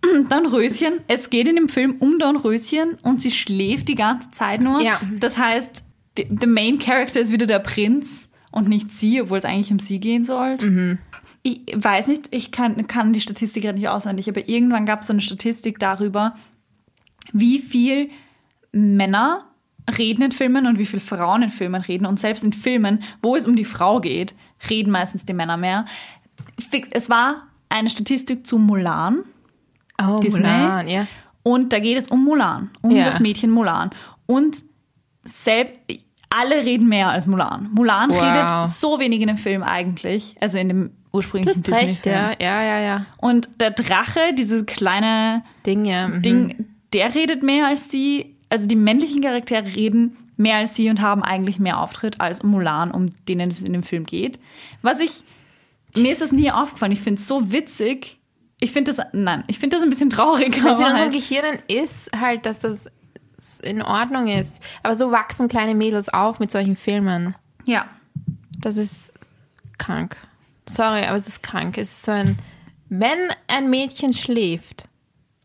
[0.30, 4.82] Dornröschen, es geht in dem Film um Dornröschen und sie schläft die ganze Zeit nur.
[4.82, 5.02] Ja.
[5.20, 5.84] Das heißt,
[6.18, 9.80] the, the main character ist wieder der Prinz und nicht sie, obwohl es eigentlich um
[9.80, 10.58] sie gehen soll.
[10.62, 11.00] Mhm.
[11.44, 15.08] Ich weiß nicht, ich kann, kann die Statistik gerade nicht auswendig, aber irgendwann gab es
[15.08, 16.36] so eine Statistik darüber,
[17.32, 18.10] wie viel
[18.72, 19.46] Männer
[19.98, 22.06] reden in Filmen und wie viel Frauen in Filmen reden.
[22.06, 24.36] Und selbst in Filmen, wo es um die Frau geht,
[24.70, 25.86] reden meistens die Männer mehr.
[26.92, 29.24] Es war eine Statistik zu Mulan
[30.02, 30.42] Oh, Disney.
[30.42, 31.08] Mulan, ja.
[31.44, 33.06] und da geht es um Mulan, um Ja.
[33.06, 33.90] das Mädchen Mulan.
[34.26, 34.64] Und
[35.26, 35.80] selbst
[36.30, 37.70] alle reden mehr als Mulan.
[37.74, 38.22] Mulan Wow.
[38.22, 42.16] redet so wenig in dem Film eigentlich, also in dem Du ursprünglichen hast recht, Disney-Film.
[42.16, 43.06] ja, ja, ja, ja.
[43.18, 46.08] Und der Drache, dieses kleine Ding, ja.
[46.10, 46.22] mhm.
[46.22, 48.36] Ding, der redet mehr als sie.
[48.50, 52.92] Also die männlichen Charaktere reden mehr als sie und haben eigentlich mehr Auftritt als Mulan,
[52.92, 54.38] um denen es in dem Film geht.
[54.84, 55.24] Was ich,
[55.96, 56.92] mir ist das nie aufgefallen.
[56.92, 58.17] Ich finde es so witzig.
[58.60, 60.54] Ich finde das, nein, ich finde das ein bisschen traurig.
[60.64, 62.88] Was in unserem halt, Gehirn ist halt, dass das
[63.62, 64.62] in Ordnung ist.
[64.84, 67.36] Aber so wachsen kleine Mädels auf mit solchen Filmen.
[67.66, 67.88] ja.
[68.60, 69.14] Das ist
[69.78, 70.18] krank.
[70.68, 71.78] Sorry, aber es ist krank.
[71.78, 72.38] Es ist so ein,
[72.90, 74.90] wenn ein Mädchen schläft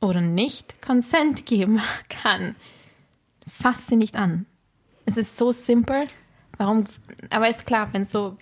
[0.01, 2.57] oder nicht Consent geben kann,
[3.47, 4.47] fass sie nicht an.
[5.05, 6.05] Es ist so simpel.
[6.57, 6.87] Warum?
[7.29, 8.39] Aber ist klar, wenn so.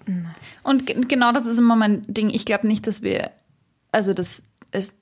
[0.63, 2.31] Und ge- genau das ist immer mein Ding.
[2.31, 3.33] Ich glaube nicht, dass wir,
[3.91, 4.43] also dass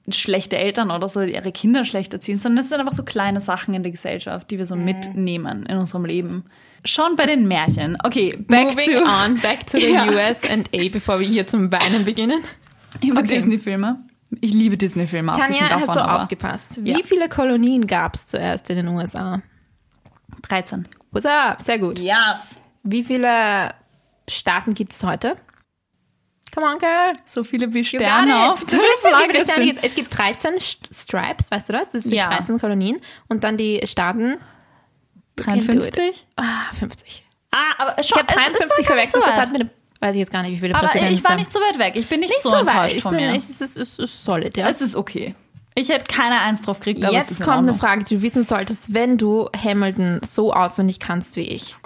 [0.09, 3.75] schlechte Eltern oder so ihre Kinder schlecht erziehen, sondern es sind einfach so kleine Sachen
[3.75, 6.45] in der Gesellschaft, die wir so mitnehmen in unserem Leben.
[6.85, 7.99] Schon bei den Märchen.
[8.05, 10.07] Okay, back Moving to on, back to the Ja.
[10.07, 12.41] US and A, bevor wir hier zum Weinen beginnen.
[13.05, 13.29] über Okay.
[13.35, 14.05] Disney-Filme.
[14.41, 15.89] Ich liebe Disney-Filme, Tanja, davon.
[15.89, 16.85] hast du aber aufgepasst?
[16.85, 16.99] Wie Ja.
[17.05, 19.43] viele Kolonien gab es zuerst in den USA?
[20.49, 20.87] 13.
[21.11, 21.61] What's up?
[21.63, 21.99] Sehr gut.
[21.99, 22.61] Yes.
[22.83, 23.75] Wie viele
[24.29, 25.37] Staaten gibt es heute?
[26.59, 27.13] Come on, girl.
[27.25, 28.81] So viele wie Sterne auf So der
[29.11, 29.79] Flagge sind.
[29.85, 31.91] Es gibt 13 St- Stripes, weißt du das?
[31.91, 32.29] Das für Ja.
[32.29, 32.99] 13 Kolonien.
[33.29, 34.39] Und dann die Staaten.
[35.37, 36.27] 53?
[36.37, 37.25] Ah, 50.
[37.53, 39.71] Ah, aber Ich schon, habe 53 verwechselt sofort mit dem.
[40.01, 41.93] Weiß ich jetzt gar nicht, wie viele Aber Präsidenten ich war nicht so weit weg.
[41.97, 42.69] Ich bin nicht, Nicht so, so weit.
[42.69, 43.37] enttäuscht Ich von bin, mir.
[43.37, 44.69] es ist, es ist, es ist solid, ja.
[44.69, 45.35] es ist okay.
[45.75, 47.75] Ich hätte keine Eins drauf gekriegt, Jetzt kommt eine.
[47.75, 51.77] Frage, die du wissen solltest, wenn du Hamilton so auswendig kannst wie ich.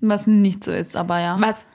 [0.00, 1.36] Was nicht so ist, aber ja.
[1.40, 1.66] Was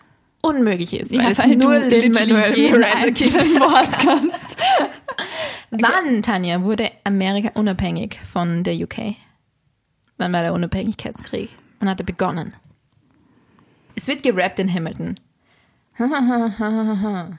[0.42, 4.58] unmöglich ist, Ja, weil es weil nur Lin-Manuel Miranda einzelnen Wort kannst.
[5.72, 9.16] Wann, Tanja, wurde Amerika unabhängig von der UK?
[10.18, 11.50] Wann war der Unabhängigkeitskrieg?
[11.80, 12.54] Wann hat er begonnen?
[13.96, 15.16] Es wird gerappt in Hamilton.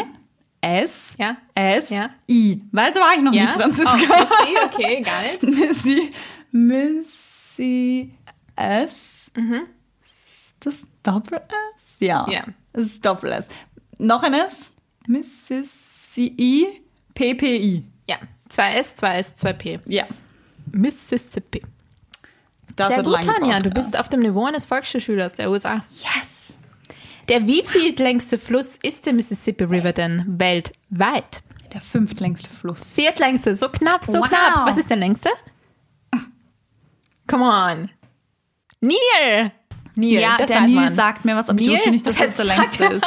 [0.65, 1.37] S, Ja.
[1.55, 2.11] S, Ja.
[2.29, 2.63] I.
[2.73, 3.45] Weiter war ich noch Ja.
[3.45, 3.93] nicht, Franziska.
[3.95, 5.39] Oh, Missy, okay, geil.
[5.43, 6.13] Missy,
[6.51, 8.15] Missy
[8.57, 8.93] S.
[9.35, 11.85] Ist das Doppel S?
[12.01, 12.27] Ja.
[12.31, 12.45] Ja.
[12.73, 13.47] Es ist Doppel S.
[13.99, 14.73] Noch ein S.
[15.07, 16.67] Mississippi,
[17.15, 17.85] PPI.
[18.09, 18.17] Ja.
[18.51, 19.81] 2S, 2S, 2P.
[19.87, 20.07] Ja.
[20.73, 21.63] Mississippi.
[22.77, 23.61] Das Sehr gut, Tanja.
[23.61, 25.83] Du bist auf dem Niveau eines Volksschulschülers der USA.
[25.93, 26.34] Yes.
[27.29, 31.43] Der wievieltlängste Fluss ist der Mississippi River denn weltweit?
[31.73, 32.81] Der fünftlängste Fluss.
[32.95, 34.29] Viertlängste, so knapp, so Wow.
[34.29, 34.67] knapp.
[34.69, 35.31] Was ist der längste?
[37.27, 37.91] Come on.
[38.81, 39.51] Nil!
[39.97, 41.77] Nil, Ja, das der Nil sagt mir was, aber ich Nil?
[41.77, 43.07] wusste nicht, dass das Was der längste ist.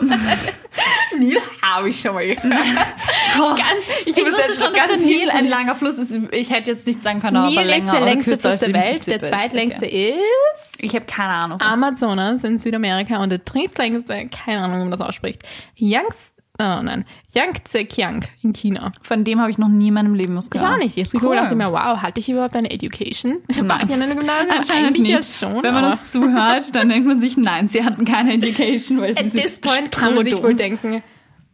[1.18, 2.42] Nil habe ich schon mal gehört.
[2.42, 3.62] ganz,
[4.04, 6.16] ich, Ich wusste jetzt schon, dass ganz der Nil ein langer Fluss ist.
[6.32, 9.06] Ich hätte jetzt nicht sagen können, Nil länger ist der längste Fluss der Welt.
[9.06, 10.10] Der zweitlängste Okay.
[10.10, 11.60] ist Ich habe keine Ahnung.
[11.60, 15.42] Amazonas in Südamerika und der drittlängste, keine Ahnung, wie man das ausspricht,
[15.76, 18.92] Yangtze, oh nein, Yangtze-Kiang in China.
[19.02, 20.72] Von dem habe ich noch nie in meinem Leben was Ich gehört.
[20.74, 20.96] auch nicht.
[20.96, 21.34] Jetzt cool.
[21.36, 23.38] dachte ich mir, wow, hatte ich überhaupt eine Education?
[23.48, 23.86] Ich war Nein.
[23.88, 24.50] ich in einem Gymnasium?
[24.56, 25.10] Anscheinend nicht.
[25.10, 25.62] ja schon.
[25.62, 29.24] Wenn man uns zuhört, dann denkt man sich, nein, sie hatten keine Education, weil sie
[29.24, 31.02] at this point kann man sich wohl denken,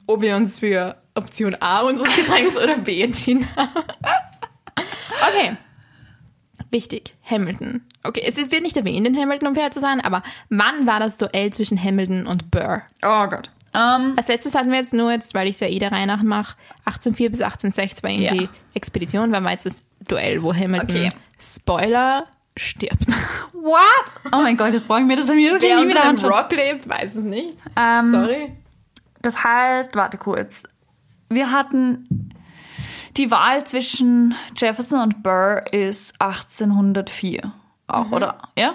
[0.07, 3.71] ob wir uns für Option A unseres Getränks oder B entschieden haben.
[4.77, 5.57] Okay.
[6.71, 7.83] Wichtig, Hamilton.
[8.05, 11.01] Okay, es ist- wird nicht erwähnt in Hamilton, um fair zu sein, aber wann war
[11.01, 12.83] das Duell zwischen Hamilton und Burr?
[13.03, 13.51] Oh Gott.
[13.73, 16.07] Ähm, Als letztes hatten wir jetzt nur, jetzt, weil ich es ja eh der Reihe
[16.07, 16.57] nach mache,
[16.87, 18.33] 1804 bis 1806 war eben Ja.
[18.35, 21.13] die Expedition, war jetzt das Duell, wo Hamilton, Okay.
[21.39, 22.25] Spoiler,
[22.57, 23.07] stirbt.
[23.53, 23.83] what?
[24.33, 26.33] Oh mein Gott, jetzt brauche ich mir das mir das Wer nie wieder anschauen.
[26.33, 27.57] Rock lebt, weiß es nicht.
[27.77, 28.53] Ähm, Sorry.
[29.23, 30.65] Das heißt, warte kurz.
[31.29, 32.31] Wir hatten
[33.17, 37.53] die Wahl zwischen Jefferson und Burr ist 1804.
[37.87, 38.13] Auch, Mhm.
[38.15, 38.39] oder?
[38.57, 38.73] Ja?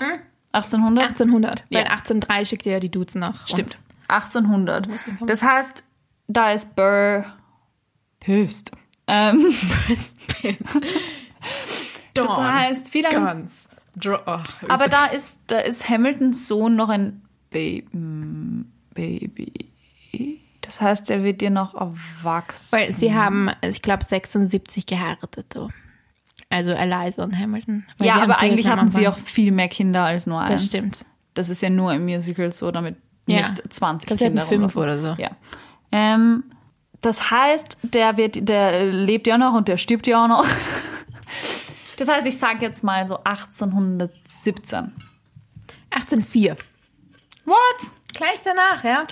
[0.54, 1.04] 1800?
[1.04, 1.90] 1800, weil Ja.
[1.92, 3.48] 1803 schickte ja die Dudes nach.
[3.48, 3.78] Stimmt.
[4.08, 4.88] 1800.
[5.22, 5.84] Das heißt,
[6.28, 7.26] da ist Burr
[8.20, 8.72] pissed.
[9.08, 9.40] Ähm,
[12.14, 13.68] das heißt, wie lange ganz.
[14.06, 18.66] Oh, Aber da ist, da ist Hamiltons Sohn noch ein Baby.
[18.94, 19.54] Baby.
[20.62, 22.68] Das heißt, er wird dir noch erwachsen.
[22.72, 25.54] weil sie haben, ich glaube, 76 geheiratet.
[25.54, 25.70] So.
[26.50, 27.86] Also Eliza und Hamilton.
[28.02, 30.50] Ja, aber eigentlich hatten sie auch viel mehr Kinder als nur eins.
[30.50, 31.06] Das stimmt.
[31.34, 32.98] Das ist ja nur im Musical so, damit
[33.28, 33.50] Ja.
[33.50, 35.22] nicht 20 Ich hatten Kinder fünf oder so.
[35.22, 35.32] Ja.
[35.92, 36.44] Ähm,
[37.02, 40.46] das heißt, der wird, der lebt ja noch und der stirbt ja auch noch.
[41.98, 44.92] Das heißt, ich sage jetzt mal so 1817.
[45.92, 46.58] 1804.
[47.46, 47.56] What?
[48.14, 49.08] Gleich danach, ja.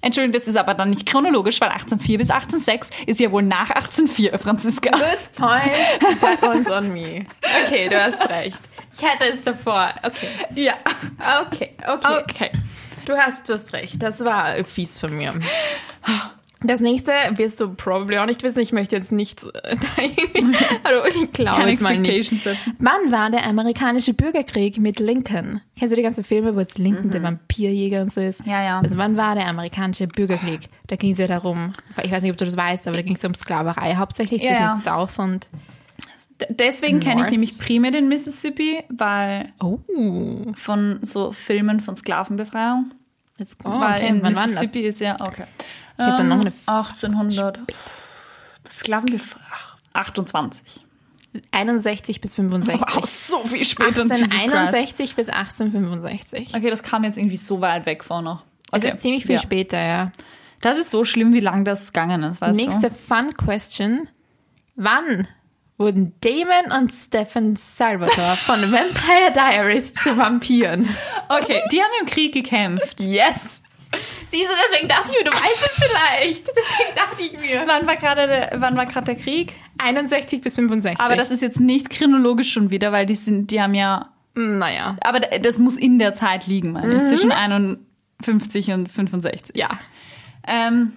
[0.00, 3.70] Entschuldigung, das ist aber dann nicht chronologisch, weil 1804 bis 1806 ist ja wohl nach
[3.70, 4.90] 1804, Franziska.
[4.90, 6.20] Good point.
[6.20, 7.26] That one's on me.
[7.66, 8.60] Okay, du hast recht.
[8.92, 9.90] Ich hätte es davor.
[10.02, 10.28] Okay.
[10.54, 10.74] Ja.
[11.46, 12.18] Okay, okay.
[12.22, 12.50] Okay.
[13.06, 14.02] Du hast, du hast recht.
[14.02, 15.32] Das war fies von mir.
[16.62, 18.58] Das nächste wirst du probably auch nicht wissen.
[18.58, 19.76] Ich möchte jetzt nicht äh,
[20.82, 22.30] also ich glaube jetzt mal nicht.
[22.30, 22.74] Setzen.
[22.78, 25.60] Wann war der amerikanische Bürgerkrieg mit Lincoln?
[25.78, 28.44] Kennst du die ganzen Filme, wo es Lincoln der Vampirjäger und so ist?
[28.44, 28.80] Ja, ja.
[28.80, 30.68] Also wann war der amerikanische Bürgerkrieg?
[30.88, 33.14] Da ging es ja darum, ich weiß nicht, ob du das weißt, aber da ging
[33.16, 34.76] es um Sklaverei, hauptsächlich Ja, zwischen ja.
[34.76, 35.48] South und
[36.50, 39.78] Deswegen kenne ich nämlich primär den Mississippi, weil Oh,
[40.54, 42.92] von so Filmen von Sklavenbefreiung.
[43.38, 43.70] let's go.
[43.70, 44.08] weil okay.
[44.08, 44.34] in Wann?
[44.34, 45.44] Mississippi ist ja, okay.
[45.98, 47.60] Ich hab dann noch eine 1800.
[48.70, 49.44] Sklavenbefreiung.
[49.94, 50.80] 28.
[51.50, 52.80] 61 bis 65.
[52.94, 54.02] Wow, so viel später.
[54.02, 54.32] Jesus Christ.
[54.32, 56.54] 1861 bis 1865.
[56.54, 58.44] Okay, das kam jetzt irgendwie so weit weg vor noch.
[58.72, 58.88] Es Okay.
[58.92, 59.40] ist ziemlich viel ja.
[59.42, 60.12] später, ja.
[60.60, 62.94] Das ist so schlimm, wie lang das gegangen ist, weißt Nächste du?
[62.94, 64.08] Fun Question.
[64.74, 65.28] Wann
[65.78, 70.88] wurden Damon und Stephen Salvatore von Vampire Diaries zu Vampiren?
[71.28, 73.00] Okay, die haben im Krieg gekämpft.
[73.00, 73.62] Yes!
[74.28, 76.48] Siehst du, deswegen dachte ich mir, du weißt es vielleicht.
[76.48, 77.64] Deswegen dachte ich mir.
[77.66, 79.54] Wann war gerade der, wann war gerade der Krieg?
[79.78, 81.00] 61 bis 65.
[81.00, 84.96] Aber das ist jetzt nicht chronologisch schon wieder, weil die sind, die haben ja, naja.
[85.02, 89.56] aber das muss in der Zeit liegen, meine ich, zwischen 51 und 65.
[89.56, 89.70] Ja.
[90.46, 90.92] Ähm,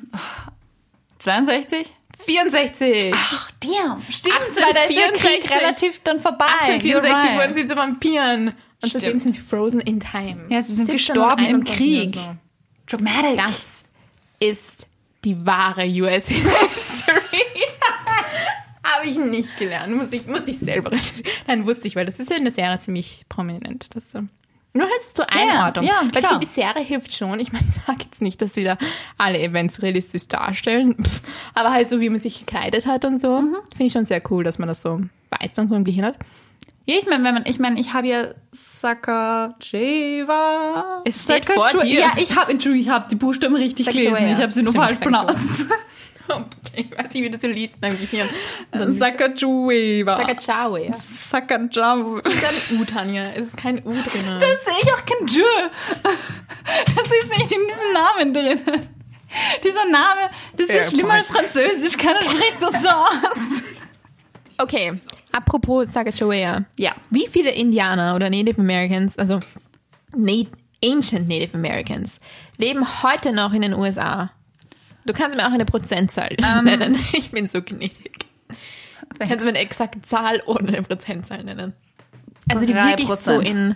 [1.19, 1.91] 62?
[2.25, 3.13] 64.
[3.15, 4.03] Ach, damn.
[4.09, 4.65] Stimmt, 1864.
[4.65, 6.45] weil da ist der Krieg relativ dann vorbei.
[6.45, 7.37] 1864 You're right.
[7.37, 8.47] wurden sie zu Vampiren.
[8.81, 9.21] Und seitdem Stimmt.
[9.21, 10.45] sind sie frozen in time.
[10.49, 12.15] Ja, sie sind gestorben im 1721 Krieg.
[12.15, 12.97] so.
[12.97, 13.37] Dramatic.
[13.37, 13.83] Das
[14.39, 14.87] ist
[15.25, 17.41] die wahre US History.
[18.83, 19.95] Habe ich nicht gelernt.
[19.95, 21.29] Muss ich, musste ich selber recherchieren.
[21.47, 23.93] Nein, wusste ich, weil das ist ja in der Serie ziemlich prominent.
[23.95, 24.13] Das,
[24.73, 25.85] nur halt zur Einordnung.
[25.85, 26.29] ja, weil ich klar.
[26.31, 27.39] finde, die Serie hilft schon.
[27.39, 28.77] Ich meine, ich sage jetzt nicht, dass sie da
[29.17, 30.95] alle Events realistisch darstellen.
[31.01, 31.21] Pff,
[31.55, 33.37] aber halt so, wie man sich gekleidet hat und so.
[33.71, 34.99] Finde ich schon sehr cool, dass man das so
[35.31, 36.15] weiß und so im Gehirn hat.
[36.85, 38.29] Ja, ich meine, wenn man, ich meine, ich habe ja
[39.69, 41.01] Sakajewa.
[41.05, 41.99] Es steht vor Sakajewa- dir.
[41.99, 44.31] Ja, ich habe, Entschuldigung, ich habe die Buchstaben richtig Sakajewa, gelesen.
[44.31, 44.43] Ich ja.
[44.43, 45.65] habe sie nur falsch pronounced.
[46.75, 48.29] Ich weiß nicht, wie das so liest in meinem Gehirn.
[48.93, 50.17] Sakajewa.
[50.17, 50.85] Sakachawe.
[50.85, 50.93] ja.
[50.93, 52.21] Sakajawa.
[52.21, 53.23] Das ist ein U, Tanja.
[53.35, 54.03] Es ist kein U drin.
[54.39, 55.45] Da sehe ich auch kein J.
[56.03, 58.59] Das ist nicht in diesem Namen drin.
[59.63, 60.21] Dieser Name,
[60.55, 61.27] das ist Ja, schlimmer als.
[61.27, 61.97] Französisch.
[61.97, 63.63] Keiner spricht das so aus.
[64.57, 64.99] Okay,
[65.31, 66.65] apropos Sacagawea.
[66.77, 66.95] Ja.
[67.09, 69.39] Wie viele Indianer oder Native Americans, also
[70.15, 70.33] Na
[70.83, 72.19] Ancient Native Americans,
[72.57, 74.31] leben heute noch in den USA?
[75.05, 76.97] Du kannst mir auch eine Prozentzahl nennen.
[77.13, 78.25] Ich bin so gnädig.
[79.17, 81.73] Kannst du mir eine exakte Zahl oder eine Prozentzahl nennen?
[82.51, 83.75] Also die wirklich so in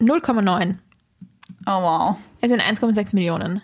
[0.00, 0.74] hm, 0,9.
[1.66, 2.16] Oh wow.
[2.40, 3.62] Es sind 1,6 Millionen.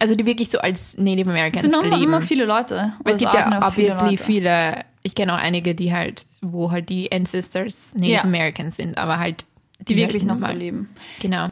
[0.00, 2.08] Also die wirklich so als Native Es Americans sind noch immer, leben.
[2.12, 2.92] immer viele Leute.
[3.02, 4.22] Weil es gibt USA sind ja auch obviously Leute.
[4.22, 8.22] viele, ich kenne auch einige, die halt, wo halt die Ancestors Native Ja.
[8.22, 9.44] Americans sind, aber halt
[9.80, 10.88] die wirklich halt noch so leben.
[11.20, 11.48] Genau.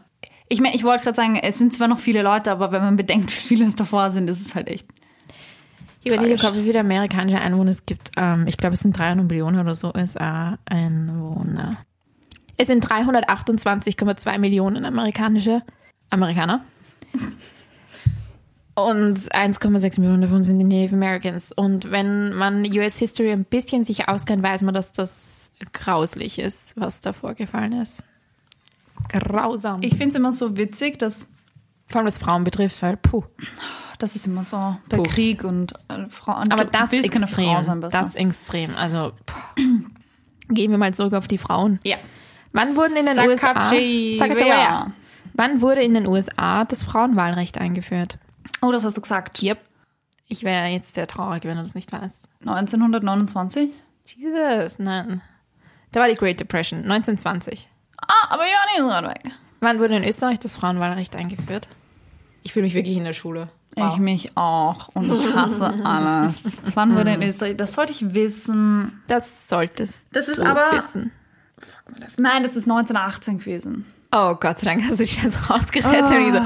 [0.49, 2.97] Ich meine, ich wollte gerade sagen, es sind zwar noch viele Leute, aber wenn man
[2.97, 4.87] bedenkt, wie viele es davor sind, ist es halt echt.
[6.03, 8.13] Ich überlege gerade, wie viele amerikanische Einwohner es gibt.
[8.17, 11.71] Ähm, ich glaube, es sind 300 Millionen oder so USA-Einwohner.
[12.57, 15.63] Es sind 328,2 Millionen amerikanische
[16.11, 16.65] Amerikaner.
[18.77, 21.51] Und 1,6 Millionen davon sind die Native Americans.
[21.51, 26.79] Und wenn man US History ein bisschen sich auskennt, weiß man, dass das grauslich ist,
[26.79, 28.05] was da vorgefallen ist.
[29.09, 29.83] Grausam.
[29.83, 31.29] Ich finde es immer so witzig, dass
[31.87, 33.25] Vor allem was Frauen betrifft, weil puh.
[33.99, 35.03] das ist immer so bei Puh.
[35.05, 36.51] Krieg und äh, Frauen.
[36.51, 37.29] Aber das keine extrem.
[37.29, 38.75] Frau sein, das extrem.
[38.75, 39.63] Also puh.
[40.49, 41.81] gehen wir mal zurück auf die Frauen.
[41.85, 41.97] ja.
[42.53, 44.19] Wann wurden in den USA Sacagawea.
[44.19, 44.93] Sacagawea.
[45.35, 48.19] Wann wurde in den USA das Frauenwahlrecht eingeführt?
[48.63, 49.43] Oh, das hast du gesagt.
[49.43, 49.59] Yep.
[50.27, 52.31] Ich wäre jetzt sehr traurig, wenn du das nicht weißt.
[52.41, 53.71] 1929?
[54.07, 55.21] Jesus, nein.
[55.93, 57.69] Da war die Great Depression, 1920.
[58.01, 59.33] Ah, aber ja, nicht so weit weg.
[59.61, 61.69] Wann wurde in Österreich das Frauenwahlrecht eingeführt?
[62.43, 63.49] Ich fühle mich wirklich in der Schule.
[63.75, 64.89] Ich mich auch.
[64.95, 66.63] Und ich hasse alles.
[66.75, 67.57] Wann wurde in Österreich?
[67.59, 69.03] Das sollte ich wissen.
[69.07, 71.13] Das solltest Das ist du aber- wissen.
[72.17, 73.85] Nein, das ist 1918 gewesen.
[74.13, 76.11] Oh Gott sei Dank hast du dich jetzt rausgerettet.
[76.11, 76.41] Und ich so,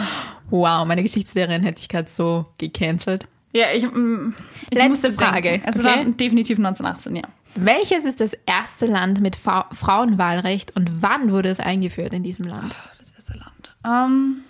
[0.51, 3.29] wow, meine Geschichtslehrerin hätte ich gerade so gecancelt.
[3.53, 3.85] Ja, ich.
[3.85, 4.35] mm,
[4.71, 5.67] ich Letzte Frage, denken.
[5.67, 5.89] Also okay?
[5.89, 7.23] war definitiv 1918, ja.
[7.55, 12.47] Welches ist das erste Land mit Fa Frauenwahlrecht und wann wurde es eingeführt in diesem
[12.47, 12.77] Land?
[12.99, 13.77] Das erste Land.
[13.85, 14.45] Ähm,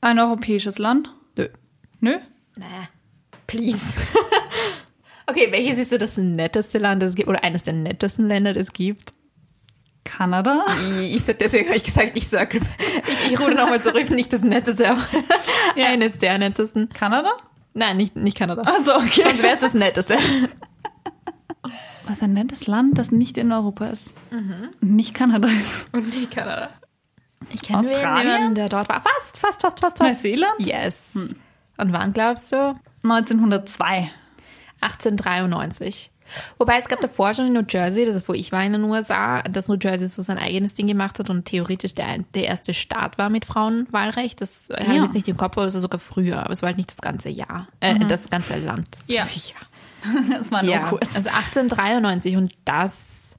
[0.00, 1.14] ein europäisches Land?
[1.36, 1.48] Nö.
[2.00, 2.18] Nö?
[2.56, 2.88] Naja,
[3.46, 4.00] please.
[5.26, 8.54] okay, welches ist so das netteste Land, das es gibt, oder eines der nettesten Länder,
[8.54, 9.12] das es gibt?
[10.04, 10.64] Kanada?
[11.00, 14.90] Ich, deswegen habe ich gesagt, ich sage, ich, ich rufe nochmal zurück, nicht das netteste,
[14.90, 15.06] aber
[15.76, 16.88] eines der nettesten.
[16.88, 17.30] Kanada?
[17.74, 18.62] Nein, nicht, nicht Kanada.
[18.62, 19.22] Also okay.
[19.22, 20.16] Sonst wäre es das netteste.
[22.10, 24.12] Was ein nettes Land, das nicht in Europa ist.
[24.32, 25.86] Und nicht Kanada ist.
[25.92, 26.68] Und nicht Kanada.
[27.52, 28.26] Ich kenne Australien?
[28.32, 29.00] jemanden, der dort war.
[29.00, 30.00] Fast, fast, fast, fast, fast.
[30.00, 30.58] Neuseeland?
[30.58, 31.14] Yes.
[31.76, 32.74] Und wann glaubst du?
[33.04, 34.10] 1902.
[34.80, 36.10] 1893.
[36.58, 38.84] Wobei es gab davor schon in New Jersey, das ist wo ich war in den
[38.84, 42.72] USA, dass New Jersey so sein eigenes Ding gemacht hat und theoretisch der, der erste
[42.72, 44.40] Staat war mit Frauenwahlrecht.
[44.40, 45.02] Das habe ich Ja.
[45.04, 46.40] jetzt nicht im Kopf, aber es war sogar früher.
[46.44, 48.86] Aber es war halt nicht das ganze Jahr, äh, das ganze Land.
[48.92, 49.22] Das Ja.
[49.24, 49.62] Jahr.
[50.30, 51.16] Das war nur Ja, kurz.
[51.16, 53.36] also 1893 und das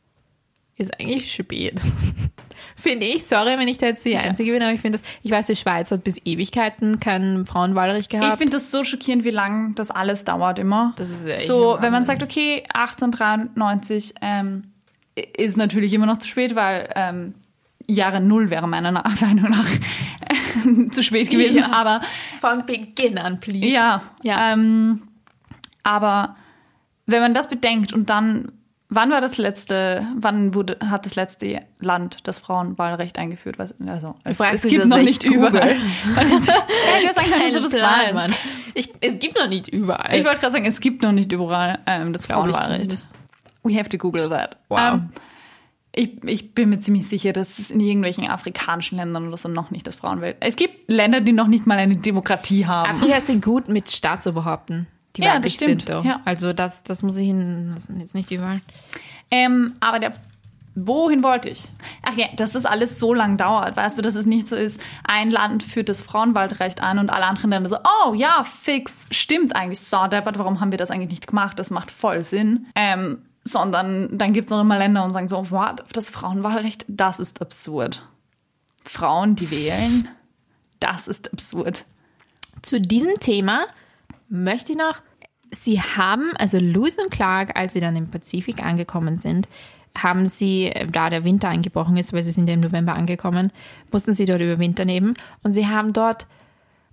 [0.77, 1.79] ist eigentlich spät.
[2.75, 5.31] finde ich, sorry, wenn ich da jetzt die Einzige bin, aber ich finde das, ich
[5.31, 8.27] weiß, die Schweiz hat bis Ewigkeiten kein Frauenwahlrecht gehabt.
[8.33, 10.93] Ich finde das so schockierend, wie lang das alles dauert immer.
[10.97, 14.63] Das ist echt so, wenn man sagt, okay, 1893 ähm,
[15.37, 17.35] ist natürlich immer noch zu spät, weil ähm,
[17.87, 18.91] Jahre Null wäre meiner
[19.21, 21.59] Meinung nach äh, zu spät gewesen.
[21.59, 21.71] Ja.
[21.73, 22.01] Aber
[22.39, 23.65] Von Beginn an, please.
[23.67, 24.53] ja, Ja.
[24.53, 25.03] Ähm,
[25.83, 26.35] aber
[27.11, 28.51] wenn man das bedenkt und dann,
[28.89, 33.59] wann war das letzte, wann wurde, hat das letzte Land das Frauenwahlrecht eingeführt?
[33.59, 35.71] Was- Also, es, es gibt noch nicht überall.
[36.05, 38.13] ich würde sagen, das ist so das Plan, Land.
[38.15, 38.33] Mann.
[38.73, 40.15] Ich, es gibt noch nicht überall.
[40.17, 42.97] Ich wollte gerade sagen, es gibt noch nicht überall ähm, das Frauenwahlrecht.
[43.63, 44.57] We have to Google that.
[44.69, 44.79] Wow.
[44.95, 45.09] Ähm,
[45.93, 49.71] ich, ich bin mir ziemlich sicher, dass es in irgendwelchen afrikanischen Ländern oder so noch
[49.71, 50.37] nicht das Frauenwahlrecht.
[50.39, 52.91] Es gibt Länder, die noch nicht mal eine Demokratie haben.
[52.91, 55.89] Afrika ist gut mit Staatsoberhaupten, die Ja, weiblich sind.
[55.89, 56.03] Doch.
[56.03, 56.21] ja.
[56.25, 58.61] Also das, das muss ich Ihnen das sind jetzt nicht überall.
[59.29, 60.13] Ähm, aber der,
[60.75, 61.69] wohin wollte ich?
[62.03, 64.81] Ach ja, dass das alles so lang dauert, weißt du, dass es nicht so ist,
[65.03, 69.55] ein Land führt das Frauenwahlrecht ein und alle anderen Länder so, oh ja, fix, stimmt
[69.55, 71.59] eigentlich, so deppert, warum haben wir das eigentlich nicht gemacht?
[71.59, 72.67] Das macht voll Sinn.
[72.75, 77.19] Ähm, sondern dann gibt es noch immer Länder und sagen so, wow, das Frauenwahlrecht, das
[77.19, 78.07] ist absurd.
[78.83, 80.09] Frauen, die wählen,
[80.79, 81.85] das ist absurd.
[82.61, 83.65] Zu diesem Thema
[84.31, 85.01] möchte ich noch,
[85.53, 89.49] Sie haben, also Lewis und Clark, als sie dann im Pazifik angekommen sind,
[89.97, 93.51] haben sie, da der Winter eingebrochen ist, weil sie sind ja im November angekommen,
[93.91, 95.13] mussten sie dort überwintern eben.
[95.43, 96.27] Und sie haben dort,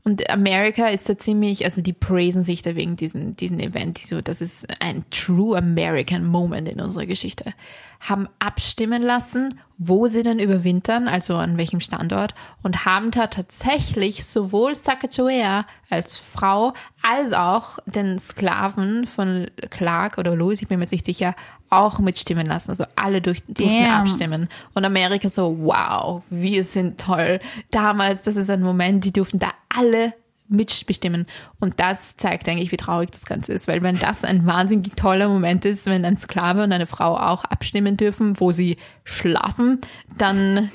[0.02, 4.20] und Amerika ist da ziemlich, also die praisen sich da wegen diesen, diesen Event, so,
[4.20, 7.54] das ist ein true American Moment in unserer Geschichte,
[8.00, 14.26] haben abstimmen lassen, wo sie denn überwintern, also an welchem Standort, und haben da tatsächlich
[14.26, 20.88] sowohl Sacagawea als Frau als auch den Sklaven von Clark oder Louis, ich bin mir
[20.90, 21.34] nicht sicher,
[21.70, 22.70] auch mitstimmen lassen.
[22.70, 24.00] Also alle durch, durften Damn.
[24.00, 24.48] abstimmen.
[24.74, 27.40] Und Amerika so, wow, wir sind toll.
[27.70, 30.12] Damals, das ist ein Moment, die durften da alle
[30.48, 31.26] mitbestimmen.
[31.60, 33.68] Und das zeigt eigentlich, wie traurig das Ganze ist.
[33.68, 37.44] Weil wenn das ein wahnsinnig toller Moment ist, wenn ein Sklave und eine Frau auch
[37.44, 39.80] abstimmen dürfen, wo sie schlafen,
[40.16, 40.70] dann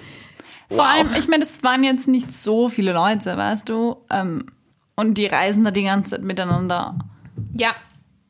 [0.69, 0.85] Vor wow.
[0.85, 3.97] allem, ich meine, es waren jetzt nicht so viele Leute, weißt du?
[4.09, 4.45] Ähm,
[4.95, 6.97] und die reisen da die ganze Zeit miteinander.
[7.53, 7.75] ja,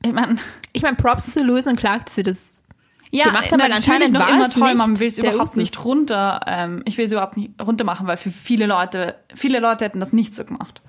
[0.02, 0.38] Ich meine,
[0.72, 2.64] ich meine, Props zu Lewis und Clark, dass sie das
[3.12, 6.42] ja, gemacht haben, weil anscheinend noch war immer toll, man will es überhaupt nicht runter,
[6.48, 10.00] ähm, ich will es überhaupt nicht runter machen, weil für viele Leute, viele Leute hätten
[10.00, 10.82] das nicht so gemacht.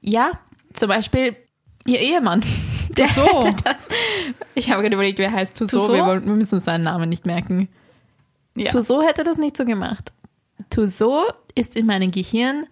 [0.00, 0.32] Ja,
[0.74, 1.36] zum Beispiel
[1.86, 2.42] ihr Ehemann.
[2.96, 3.44] Der So.
[3.44, 3.86] hätte das.
[4.54, 5.56] Ich habe gerade überlegt, wer heißt.
[5.56, 5.92] Tuso?
[5.92, 7.68] Wir, wir müssen uns seinen Namen nicht merken.
[8.56, 8.70] Ja.
[8.70, 10.12] Tuso hätte das nicht so gemacht.
[10.70, 11.24] Tuso
[11.54, 12.66] ist in meinem Gehirn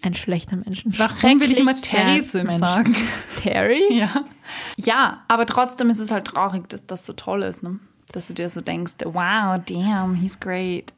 [0.00, 0.82] ein schlechter Mensch.
[0.86, 2.58] Warum will ich immer Terry zu ihm Mensch.
[2.60, 2.94] sagen?
[3.36, 3.82] Terry?
[3.90, 4.24] Ja.
[4.76, 7.78] Ja, aber trotzdem ist es halt traurig, dass das so toll ist, ne?
[8.12, 10.92] Dass du dir so denkst, wow, damn, he's great.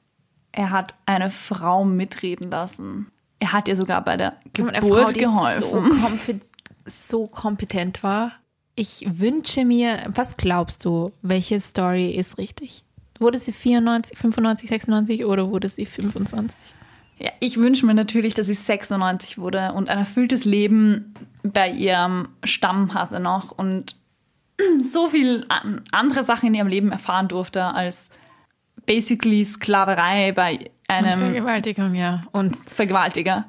[0.53, 3.09] Er hat eine Frau mitreden lassen.
[3.45, 6.41] Er hat ihr sogar bei der Eine Geburt Frau, die geholfen.
[6.87, 8.33] So, so kompetent war.
[8.75, 12.85] Ich wünsche mir, was glaubst du, welche Story ist richtig?
[13.19, 16.59] Wurde sie 94, 95, 96 oder wurde sie 25?
[17.19, 22.29] Ja, ich wünsche mir natürlich, dass sie 96 wurde und ein erfülltes Leben bei ihrem
[22.45, 23.97] Stamm hatte noch und
[24.83, 28.09] so viel an andere Sachen in ihrem Leben erfahren durfte als
[28.87, 32.22] basically Sklaverei bei einem Vergewaltigung, ja.
[32.32, 33.47] Und Vergewaltiger.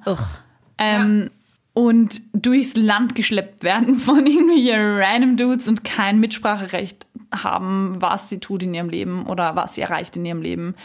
[0.78, 1.30] Ähm,
[1.74, 8.40] Und durchs Land geschleppt werden von irgendwelchen random Dudes und kein Mitspracherecht haben, was sie
[8.40, 10.76] tut in ihrem Leben oder was sie erreicht in ihrem Leben.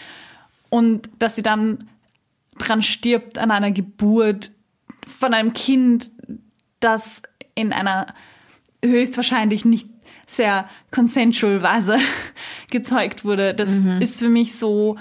[0.69, 1.89] Und dass sie dann
[2.59, 4.51] dran stirbt an einer Geburt
[5.07, 6.11] von einem Kind,
[6.81, 7.23] das
[7.55, 8.07] in einer
[8.85, 9.89] höchstwahrscheinlich nicht
[10.27, 11.99] sehr consensual Weise
[12.71, 13.55] gezeugt wurde.
[13.55, 13.71] Das
[14.01, 14.97] ist für mich so,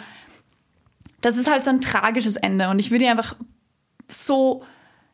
[1.22, 2.70] das ist halt so ein tragisches Ende.
[2.70, 3.36] Und ich würde einfach
[4.08, 4.64] so,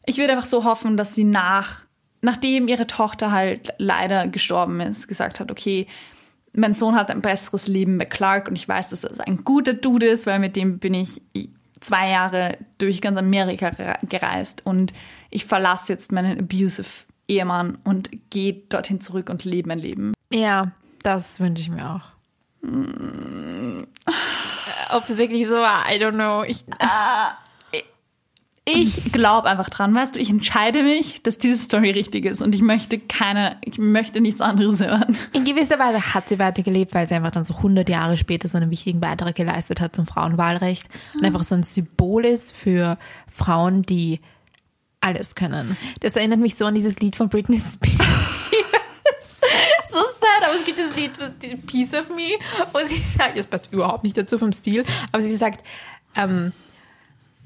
[0.05, 1.81] ich würde einfach so hoffen, dass sie nach,
[2.21, 5.87] nachdem ihre Tochter halt leider gestorben ist, gesagt hat, okay,
[6.53, 9.73] mein Sohn hat ein besseres Leben bei Clark und ich weiß, dass er ein guter
[9.73, 11.21] Dude ist, weil mit dem bin ich
[11.81, 14.93] zwei Jahre durch ganz Amerika gere- gereist und
[15.29, 16.87] ich verlasse jetzt meinen abusive
[17.27, 20.13] Ehemann und gehe dorthin zurück und lebe mein Leben.
[20.31, 20.71] Ja,
[21.03, 22.15] das wünsche ich mir auch.
[24.91, 26.43] Ob es wirklich so war, I don't know.
[26.43, 26.65] Ich,
[28.67, 32.55] Ich glaube einfach dran, weißt du, ich entscheide mich, dass diese Story richtig ist und
[32.55, 35.15] ich möchte keine, ich möchte nichts anderes hören.
[35.33, 38.57] in gewisser Weise hat sie weitergelebt, weil sie einfach dann so 100 Jahre später so
[38.57, 42.97] einen wichtigen Beitrag geleistet hat zum Frauenwahlrecht und einfach so ein Symbol ist für
[43.31, 44.19] Frauen, die
[44.99, 45.77] alles können.
[45.99, 47.99] Das erinnert mich so an dieses Lied von Britney Spears.
[50.45, 52.37] aber es gibt das Lied Piece of Me,
[52.73, 55.65] wo sie sagt, das passt überhaupt nicht dazu vom Stil, aber sie sagt,
[56.15, 56.51] ähm,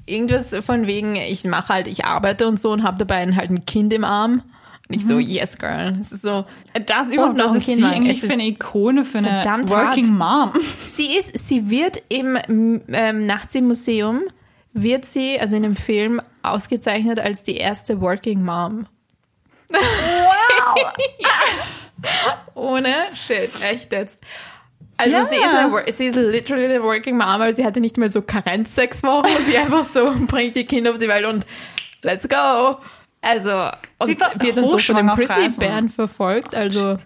[0.06, 3.64] irgendwas von wegen, ich mache halt, ich arbeite und so und habe dabei halt ein
[3.64, 4.42] Kind im Arm.
[4.88, 5.96] Und ich so, yes, girl.
[6.00, 6.44] Es ist so,
[6.86, 10.12] Das überhaupt noch ein ist Kind eigentlich Es für ist eine Ikone, für eine Working
[10.16, 10.52] Mom?
[10.84, 12.36] Sie ist, sie wird im
[12.88, 14.22] ähm, Nachts im Museum,
[14.72, 18.86] wird sie, also in dem Film, ausgezeichnet als die erste Working Mom.
[19.68, 20.92] Wow!
[22.54, 24.22] Ohne Shit, echt jetzt.
[24.96, 25.24] Also Ja.
[25.24, 28.20] sie, ist eine, sie ist literally eine Working Mom, aber sie hatte nicht mehr so
[28.22, 29.28] Karenz sechs Wochen.
[29.46, 31.46] Sie einfach so bringt ihr Kind auf die Welt und
[32.02, 32.78] let's go.
[33.22, 34.08] Also, und
[34.40, 35.58] wird dann so von dem hochschwanger auf Grizzly Reisen.
[35.58, 36.54] Bären verfolgt.
[36.54, 36.96] Also,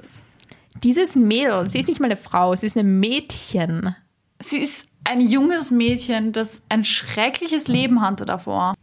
[0.82, 3.94] dieses Mädel, sie ist nicht mal eine Frau, sie ist ein Mädchen.
[4.40, 8.74] Sie ist ein junges Mädchen, das ein schreckliches Leben hatte davor.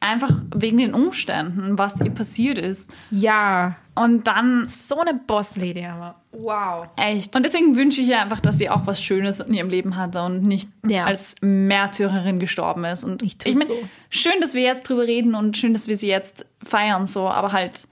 [0.00, 2.90] Einfach wegen den Umständen, was ihr passiert ist.
[3.10, 6.88] Ja, Und dann so eine Boss-Lady, aber wow.
[6.96, 7.36] Echt.
[7.36, 10.22] Und deswegen wünsche ich ihr einfach, dass sie auch was Schönes in ihrem Leben hatte
[10.22, 11.04] und nicht Ja.
[11.04, 13.04] als Märtyrerin gestorben ist.
[13.04, 13.74] Und Ich ich mein, so.
[14.08, 17.52] schön, dass wir jetzt drüber reden und schön, dass wir sie jetzt feiern, so, aber
[17.52, 17.86] halt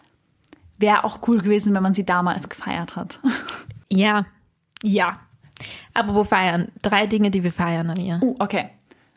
[0.79, 3.21] wäre auch cool gewesen, wenn man sie damals gefeiert hat.
[3.91, 4.27] Ja,
[4.83, 5.19] ja.
[5.95, 6.69] Aber wo feiern?
[6.83, 8.21] Drei Dinge, die wir feiern an ihr.
[8.23, 8.69] Uh, okay.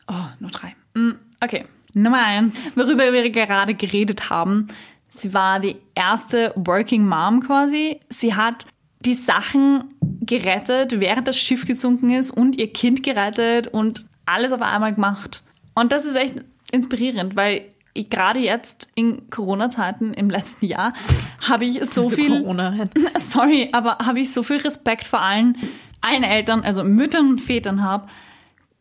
[0.08, 0.74] Oh, nur drei.
[0.94, 1.12] Mm,
[1.44, 1.66] Okay.
[1.94, 4.68] Nummer eins, worüber wir gerade geredet haben.
[5.14, 8.00] Sie war die erste Working Mom quasi.
[8.08, 8.66] Sie hat
[9.04, 14.62] die Sachen gerettet, während das Schiff gesunken ist und ihr Kind gerettet und alles auf
[14.62, 15.42] einmal gemacht.
[15.74, 16.34] Und das ist echt
[16.70, 20.94] inspirierend, weil ich, gerade jetzt in Corona-Zeiten im letzten Jahr
[21.40, 22.74] habe ich so Diese viel Corona.
[23.18, 25.56] sorry, aber habe ich so viel Respekt vor allen,
[26.00, 28.08] allen Eltern, also Müttern und Vätern habe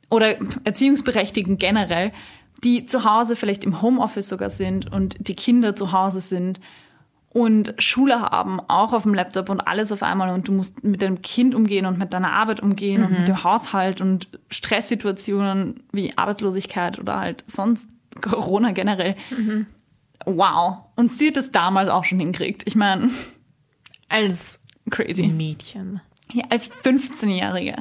[0.09, 2.11] oder Erziehungsberechtigten generell,
[2.63, 6.59] die zu Hause vielleicht im Homeoffice sogar sind und die Kinder zu Hause sind
[7.29, 11.01] und Schule haben, auch auf dem Laptop und alles auf einmal und du musst mit
[11.01, 16.17] deinem Kind umgehen und mit deiner Arbeit umgehen und mit dem Haushalt und Stresssituationen wie
[16.17, 17.89] Arbeitslosigkeit oder halt sonst
[18.21, 19.15] Corona generell.
[20.25, 20.79] Wow.
[20.95, 22.63] Und sie hat es damals auch schon hinkriegt.
[22.65, 23.09] Ich meine,
[24.09, 24.59] Als
[24.89, 25.27] crazy.
[25.27, 26.01] Mädchen.
[26.33, 27.77] Ja, als 15-Jährige.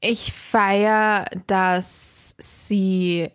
[0.00, 3.30] Ich feiere, dass sie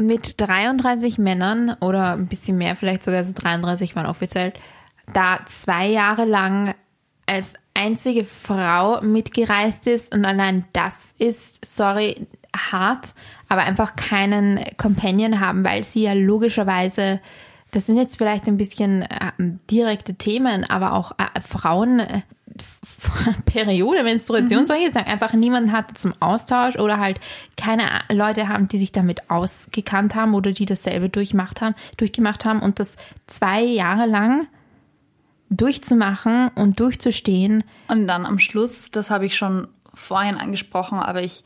[0.00, 4.52] mit 33 Männern oder ein bisschen mehr, vielleicht sogar so 33 waren offiziell,
[5.12, 6.74] da zwei Jahre lang
[7.26, 12.26] als einzige Frau mitgereist ist und allein das ist, sorry,
[12.56, 13.14] hart,
[13.48, 17.20] aber einfach keinen Companion haben, weil sie ja logischerweise,
[17.70, 19.32] das sind jetzt vielleicht ein bisschen äh,
[19.70, 22.22] direkte Themen, aber auch äh, Frauen, äh,
[23.46, 27.20] Periode, Menstruation, solche Sachen, einfach niemanden hat zum Austausch oder halt
[27.56, 32.60] keine Leute haben, die sich damit ausgekannt haben oder die dasselbe durchmacht haben, durchgemacht haben
[32.60, 32.96] und das
[33.26, 34.46] zwei Jahre lang
[35.50, 41.42] durchzumachen und durchzustehen, Und dann am Schluss, das habe ich schon vorhin angesprochen, aber ich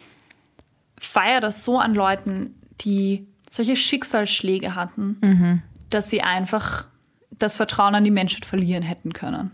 [0.98, 6.86] feiere das so an Leuten, die solche Schicksalsschläge hatten, dass sie einfach
[7.30, 9.52] das Vertrauen an die Menschheit verlieren hätten können.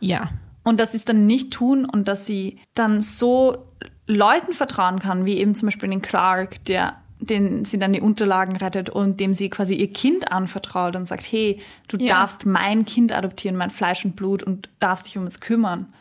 [0.00, 0.30] ja.
[0.62, 3.66] Und dass sie es dann nicht tun und dass sie dann so
[4.06, 8.56] Leuten vertrauen kann, wie eben zum Beispiel den Clark, der den sie dann die Unterlagen
[8.56, 12.14] rettet und dem sie quasi ihr Kind anvertraut und sagt, hey, du Ja.
[12.14, 15.92] darfst mein Kind adoptieren, mein Fleisch und Blut und darfst dich um es kümmern.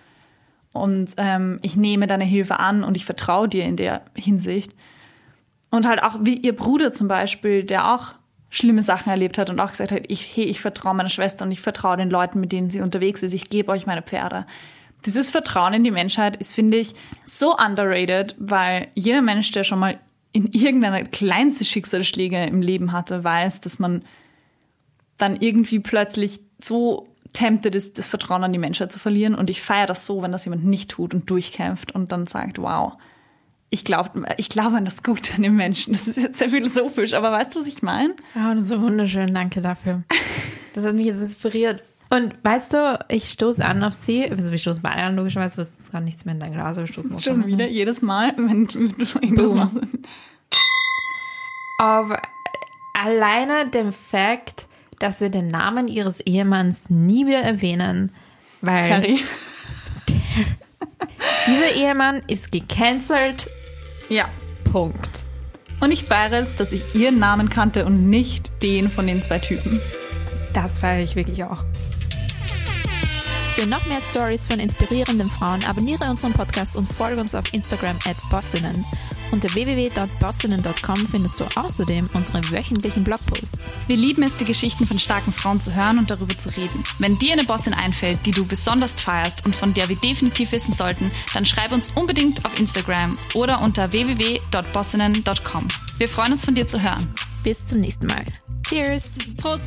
[0.72, 4.72] Und ähm, ich nehme deine Hilfe an und ich vertraue dir in der Hinsicht.
[5.72, 8.14] Und halt auch wie ihr Bruder zum Beispiel, der auch
[8.50, 11.52] schlimme Sachen erlebt hat und auch gesagt hat, ich, hey, ich vertraue meiner Schwester und
[11.52, 14.46] ich vertraue den Leuten, mit denen sie unterwegs ist, ich gebe euch meine Pferde.
[15.06, 16.94] Dieses Vertrauen in die Menschheit ist, finde ich,
[17.24, 20.00] so underrated, weil jeder Mensch, der schon mal
[20.32, 24.04] in irgendeiner kleinste Schicksalsschläge im Leben hatte, weiß, dass man
[25.18, 29.36] dann irgendwie plötzlich so tempted ist, das Vertrauen an die Menschheit zu verlieren.
[29.36, 32.58] Und ich feiere das so, wenn das jemand nicht tut und durchkämpft und dann sagt,
[32.60, 32.94] wow,
[33.70, 35.94] ich glaube ich glaube an das Gute an den Menschen.
[35.94, 38.14] Das ist jetzt sehr philosophisch, aber weißt du, was ich meine?
[38.36, 40.04] Oh, das ist so wunderschön, danke dafür.
[40.74, 41.84] Das hat mich jetzt inspiriert.
[42.12, 45.62] Und weißt du, ich stoße an auf sie, also wir stoßen beide an, logischerweise, du
[45.62, 47.48] hast gerade nichts mehr in dein Glas, aber wir stoßen Schon an.
[47.48, 49.78] wieder, jedes Mal, wenn du irgendwas machst.
[51.78, 52.12] Auf
[52.94, 54.68] alleine dem Fakt,
[54.98, 58.12] dass wir den Namen ihres Ehemanns nie wieder erwähnen,
[58.62, 59.20] weil Terry.
[61.48, 63.50] dieser Ehemann ist gecancelt,
[64.10, 64.30] Ja.
[64.72, 65.26] Punkt.
[65.80, 69.40] Und ich feiere es, dass ich ihren Namen kannte und nicht den von den zwei
[69.40, 69.80] Typen.
[70.54, 71.64] Das feiere ich wirklich auch.
[73.56, 77.98] Für noch mehr Stories von inspirierenden Frauen abonniere unseren Podcast und folge uns auf Instagram
[78.06, 78.86] at bossinnen.
[79.32, 83.70] Unter www.bossinnen.com findest du außerdem unsere wöchentlichen Blogposts.
[83.88, 86.84] Wir lieben es, die Geschichten von starken Frauen zu hören und darüber zu reden.
[86.98, 90.74] Wenn dir eine Bossin einfällt, die du besonders feierst und von der wir definitiv wissen
[90.74, 95.68] sollten, dann schreib uns unbedingt auf Instagram oder unter www.bossinnen.com.
[95.98, 97.14] Wir freuen uns von dir zu hören.
[97.44, 98.26] Bis zum nächsten Mal.
[98.68, 99.18] Cheers!
[99.38, 99.66] Prost!